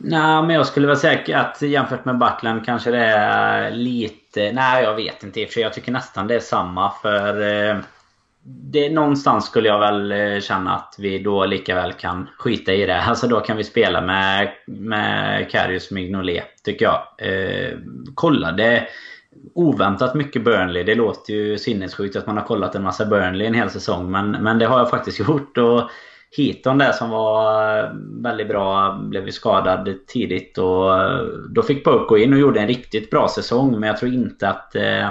[0.00, 4.52] Nej, men jag skulle väl säga att jämfört med Butland kanske det är lite...
[4.52, 5.62] Nej, jag vet inte i och för sig.
[5.62, 7.40] Jag tycker nästan det är samma för...
[7.70, 7.76] Eh,
[8.50, 12.86] det, någonstans skulle jag väl eh, känna att vi då lika väl kan skita i
[12.86, 13.02] det.
[13.08, 17.02] Alltså då kan vi spela med, med Karius Mignolet, tycker jag.
[17.18, 17.78] Eh,
[18.14, 18.88] kollade
[19.54, 20.82] oväntat mycket Burnley.
[20.82, 24.10] Det låter ju sinnessjukt att man har kollat en massa Burnley en hel säsong.
[24.10, 25.58] Men, men det har jag faktiskt gjort.
[25.58, 25.90] Och
[26.36, 27.90] Heaton där som var eh,
[28.22, 30.58] väldigt bra blev ju skadad tidigt.
[30.58, 31.20] Och eh,
[31.50, 33.80] då fick Pope gå in och gjorde en riktigt bra säsong.
[33.80, 34.74] Men jag tror inte att...
[34.74, 35.08] Eh,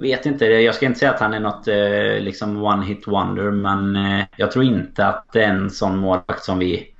[0.00, 0.46] vet inte.
[0.46, 3.50] Jag ska inte säga att han är något eh, liksom one hit wonder.
[3.50, 6.94] Men eh, jag tror inte att det är en sån målvakt som vi,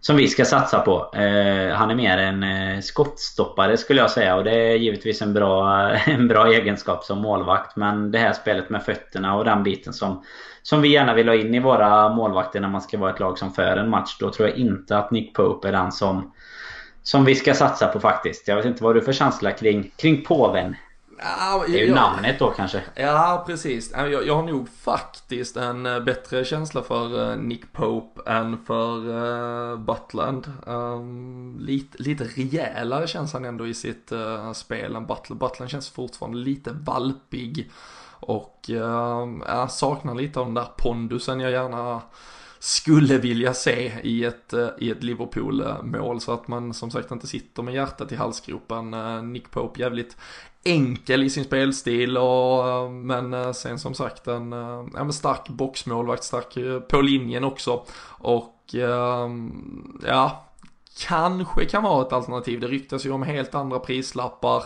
[0.00, 1.10] som vi ska satsa på.
[1.14, 4.36] Eh, han är mer en eh, skottstoppare skulle jag säga.
[4.36, 7.76] Och det är givetvis en bra, en bra egenskap som målvakt.
[7.76, 10.24] Men det här spelet med fötterna och den biten som,
[10.62, 13.38] som vi gärna vill ha in i våra målvakter när man ska vara ett lag
[13.38, 14.16] som för en match.
[14.20, 16.32] Då tror jag inte att Nick Pope är den som,
[17.02, 18.48] som vi ska satsa på faktiskt.
[18.48, 20.76] Jag vet inte vad du för känsla kring, kring påven?
[21.22, 22.82] Ja, det är ju jag, namnet då kanske.
[22.94, 23.92] Ja, precis.
[23.92, 29.08] Jag, jag har nog faktiskt en eh, bättre känsla för eh, Nick Pope än för
[29.08, 30.52] uh, Butland.
[30.66, 35.40] Um, lite, lite rejälare känns han ändå i sitt uh, spel än Butland.
[35.40, 37.70] Butland känns fortfarande lite valpig.
[38.10, 42.02] Och uh, jag saknar lite av den där pondusen jag gärna
[42.58, 47.62] skulle vilja se i ett, i ett Liverpool-mål så att man som sagt inte sitter
[47.62, 48.90] med hjärtat i halsgropen.
[49.32, 50.16] Nick Pope jävligt
[50.64, 56.24] enkel i sin spelstil och men eh, sen som sagt en eh, ja, stark boxmålvakt,
[56.24, 60.44] stark eh, på linjen också och ehm, ja,
[60.98, 62.60] kanske kan vara ett alternativ.
[62.60, 64.64] Det ryktas ju om helt andra prislappar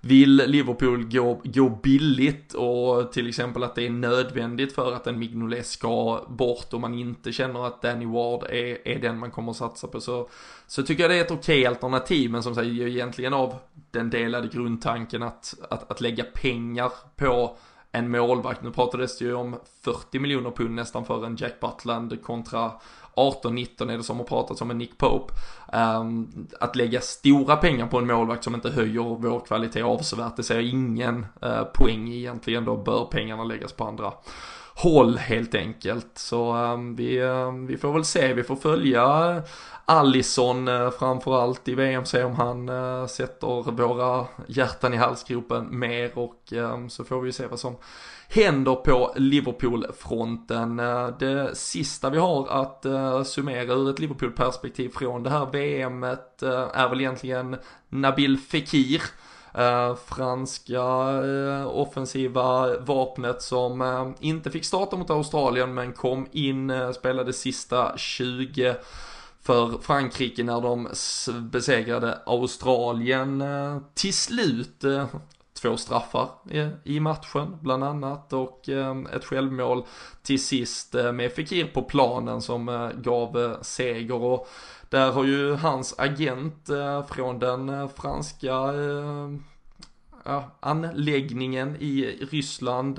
[0.00, 5.18] vill Liverpool gå, gå billigt och till exempel att det är nödvändigt för att en
[5.18, 9.50] Mignolet ska bort och man inte känner att Danny Ward är, är den man kommer
[9.50, 10.28] att satsa på så,
[10.66, 12.30] så tycker jag det är ett okej alternativ.
[12.30, 13.54] Men som säger egentligen av
[13.90, 17.56] den delade grundtanken att, att, att lägga pengar på
[17.92, 18.62] en målvakt.
[18.62, 22.72] Nu pratades det ju om 40 miljoner pund nästan för en Jack Butland kontra
[23.18, 25.34] 18-19 är det som har pratats om en Nick Pope.
[25.72, 30.42] Um, att lägga stora pengar på en målvakt som inte höjer vår kvalitet avsevärt, det
[30.42, 32.64] ser jag ingen uh, poäng i egentligen.
[32.64, 34.12] Då bör pengarna läggas på andra
[34.78, 36.10] håll helt enkelt.
[36.14, 39.42] Så ehm, vi, ehm, vi får väl se, vi får följa
[39.84, 46.18] Allison eh, framförallt i VM, se om han eh, sätter våra hjärtan i halsgropen mer
[46.18, 47.76] och ehm, så får vi se vad som
[48.28, 50.80] händer på Liverpool-fronten.
[50.80, 52.86] Eh, det sista vi har att
[53.26, 56.42] summera ur ett Liverpool-perspektiv från det här VMet
[56.74, 57.56] är väl egentligen
[57.88, 59.02] Nabil Fekir.
[59.54, 60.82] Eh, franska
[61.24, 67.98] eh, offensiva vapnet som eh, inte fick starta mot Australien men kom in, spelade sista
[67.98, 68.74] 20
[69.42, 70.88] för Frankrike när de
[71.40, 73.44] besegrade Australien.
[73.94, 74.84] Till slut
[75.52, 76.28] två straffar
[76.84, 78.68] i matchen bland annat och
[79.12, 79.84] ett självmål
[80.22, 84.22] till sist med Fekir på planen som gav seger.
[84.22, 84.48] Och
[84.88, 89.30] där har ju hans agent eh, från den eh, franska eh,
[90.60, 92.98] anläggningen i Ryssland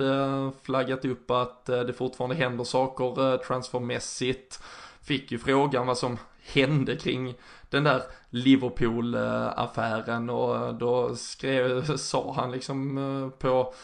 [0.62, 4.62] flaggat upp att det fortfarande händer saker transfermässigt.
[5.02, 7.34] Fick ju frågan vad som hände kring
[7.68, 13.74] den där Liverpool-affären och då skrev, sa han liksom på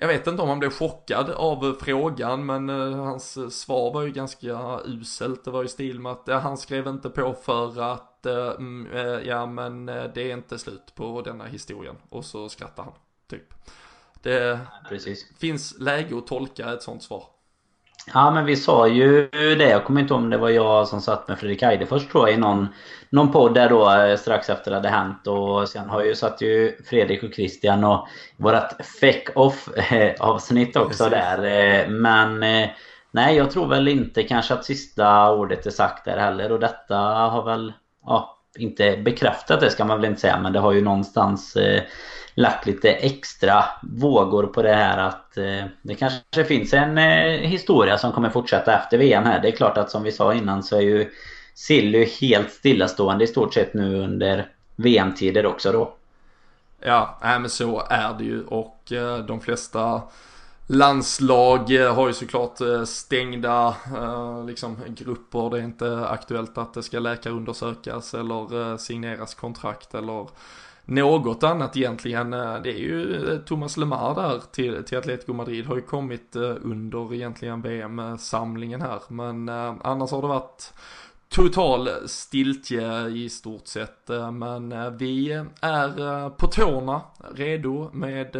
[0.00, 4.12] jag vet inte om han blev chockad av frågan men uh, hans svar var ju
[4.12, 5.44] ganska uselt.
[5.44, 8.06] Det var ju stil med att han skrev inte på för att
[9.24, 11.96] ja men det är inte slut på denna historien.
[12.08, 12.92] Och så skrattar han,
[13.28, 13.54] typ.
[14.22, 15.38] Det Precis.
[15.38, 17.24] finns läge att tolka ett sånt svar.
[18.06, 19.68] Ja men vi sa ju det.
[19.70, 22.36] Jag kommer inte ihåg om det var jag som satt med Fredrik Eidefors tror jag
[22.36, 22.68] i någon,
[23.10, 25.26] någon podd där då eh, strax efter det hade hänt.
[25.26, 30.76] Och sen har ju satt ju Fredrik och Christian och vårat feck off eh, avsnitt
[30.76, 31.10] också Precis.
[31.10, 31.88] där.
[31.88, 32.40] Men
[33.10, 36.52] nej jag tror väl inte kanske att sista ordet är sagt där heller.
[36.52, 37.72] Och detta har väl
[38.06, 40.38] ja, inte bekräftat det ska man väl inte säga.
[40.40, 41.56] Men det har ju någonstans
[42.40, 47.98] lagt lite extra vågor på det här att eh, det kanske finns en eh, historia
[47.98, 49.40] som kommer fortsätta efter VM här.
[49.42, 51.10] Det är klart att som vi sa innan så är ju
[51.54, 55.94] Silly helt stillastående i stort sett nu under VM-tider också då.
[56.80, 60.02] Ja, äh, men så är det ju och eh, de flesta
[60.66, 65.50] landslag eh, har ju såklart eh, stängda eh, liksom, grupper.
[65.50, 70.26] Det är inte aktuellt att det ska läkarundersökas eller eh, signeras kontrakt eller
[70.90, 72.32] något annat egentligen.
[72.32, 76.36] Eh, det är ju eh, Thomas Lemar där till, till Atletico Madrid har ju kommit
[76.36, 79.00] eh, under egentligen VM-samlingen här.
[79.08, 80.72] Men annars har det varit
[81.30, 84.10] total stiltje i stort sett.
[84.10, 87.00] Eh, men eh, vi är eh, på tårna
[87.34, 88.36] redo med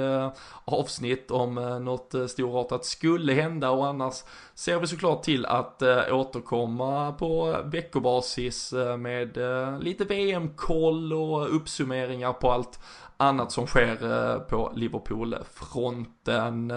[0.65, 4.15] avsnitt om något storartat skulle hända och annars
[4.55, 9.39] ser vi såklart till att återkomma på veckobasis med
[9.81, 12.81] lite VM-koll och uppsummeringar på allt
[13.17, 16.73] annat som sker på Liverpool-fronten.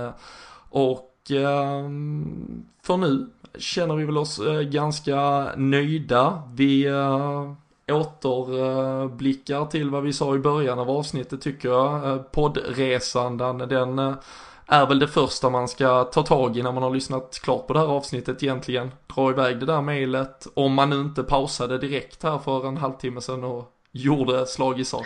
[0.69, 3.29] Och ehm, för nu
[3.59, 6.43] känner vi väl oss eh, ganska nöjda.
[6.53, 7.51] Vi eh,
[7.91, 12.31] återblickar eh, till vad vi sa i början av avsnittet tycker jag.
[12.31, 13.99] Poddresan, den, den
[14.67, 17.73] är väl det första man ska ta tag i när man har lyssnat klart på
[17.73, 18.91] det här avsnittet egentligen.
[19.15, 23.21] Dra iväg det där mejlet, om man nu inte pausade direkt här för en halvtimme
[23.21, 25.05] sedan och gjorde slag i sak.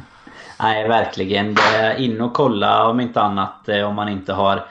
[0.60, 1.56] Nej, verkligen.
[1.98, 4.66] In och kolla om inte annat om man inte har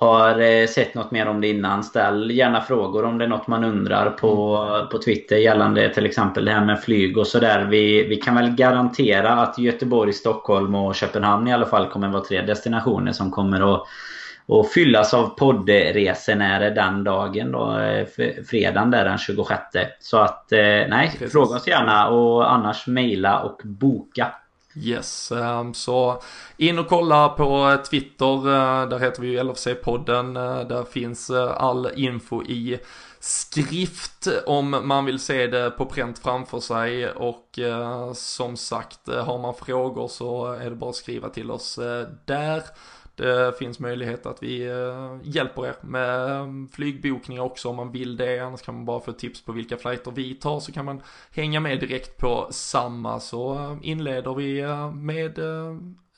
[0.00, 3.46] har eh, sett något mer om det innan, ställ gärna frågor om det är något
[3.46, 7.64] man undrar på, på Twitter gällande till exempel det här med flyg och sådär.
[7.64, 12.24] Vi, vi kan väl garantera att Göteborg, Stockholm och Köpenhamn i alla fall kommer vara
[12.24, 13.86] tre destinationer som kommer att
[14.48, 18.06] och fyllas av poddresenärer den dagen då, eh,
[18.46, 19.60] fredagen där den 26.
[20.00, 21.32] Så att eh, nej, Precis.
[21.32, 24.26] fråga oss gärna och annars mejla och boka.
[24.80, 26.22] Yes, um, så
[26.56, 31.30] in och kolla på eh, Twitter, eh, där heter vi ju LFC-podden, eh, där finns
[31.30, 32.78] all info i
[33.20, 37.58] skrift om man vill se det på pränt framför sig och
[38.14, 41.78] som sagt har man frågor så är det bara att skriva till oss
[42.24, 42.62] där.
[43.18, 48.16] Det finns möjlighet att vi eh, hjälper er med mm, flygbokningar också om man vill
[48.16, 48.38] det.
[48.38, 51.60] Annars kan man bara få tips på vilka flighter vi tar så kan man hänga
[51.60, 53.20] med direkt på samma.
[53.20, 55.38] Så eh, inleder vi eh, med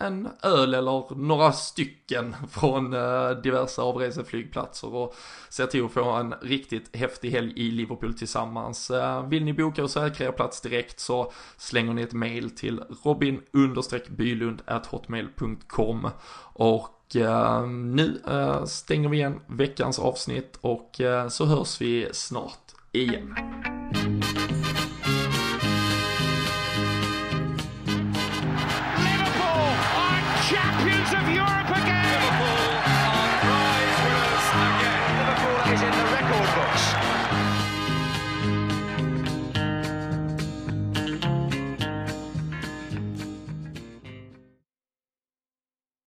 [0.00, 5.14] en öl eller några stycken från eh, diverse avreseflygplatser och
[5.48, 8.90] ser till att få en riktigt häftig helg i Liverpool tillsammans.
[8.90, 12.82] Eh, vill ni boka och säkra er plats direkt så slänger ni ett mail till
[13.04, 13.40] robin
[14.08, 16.10] bylund hotmail.com
[16.52, 18.20] och eh, nu
[18.66, 23.34] stänger vi igen veckans avsnitt och så hörs vi snart igen.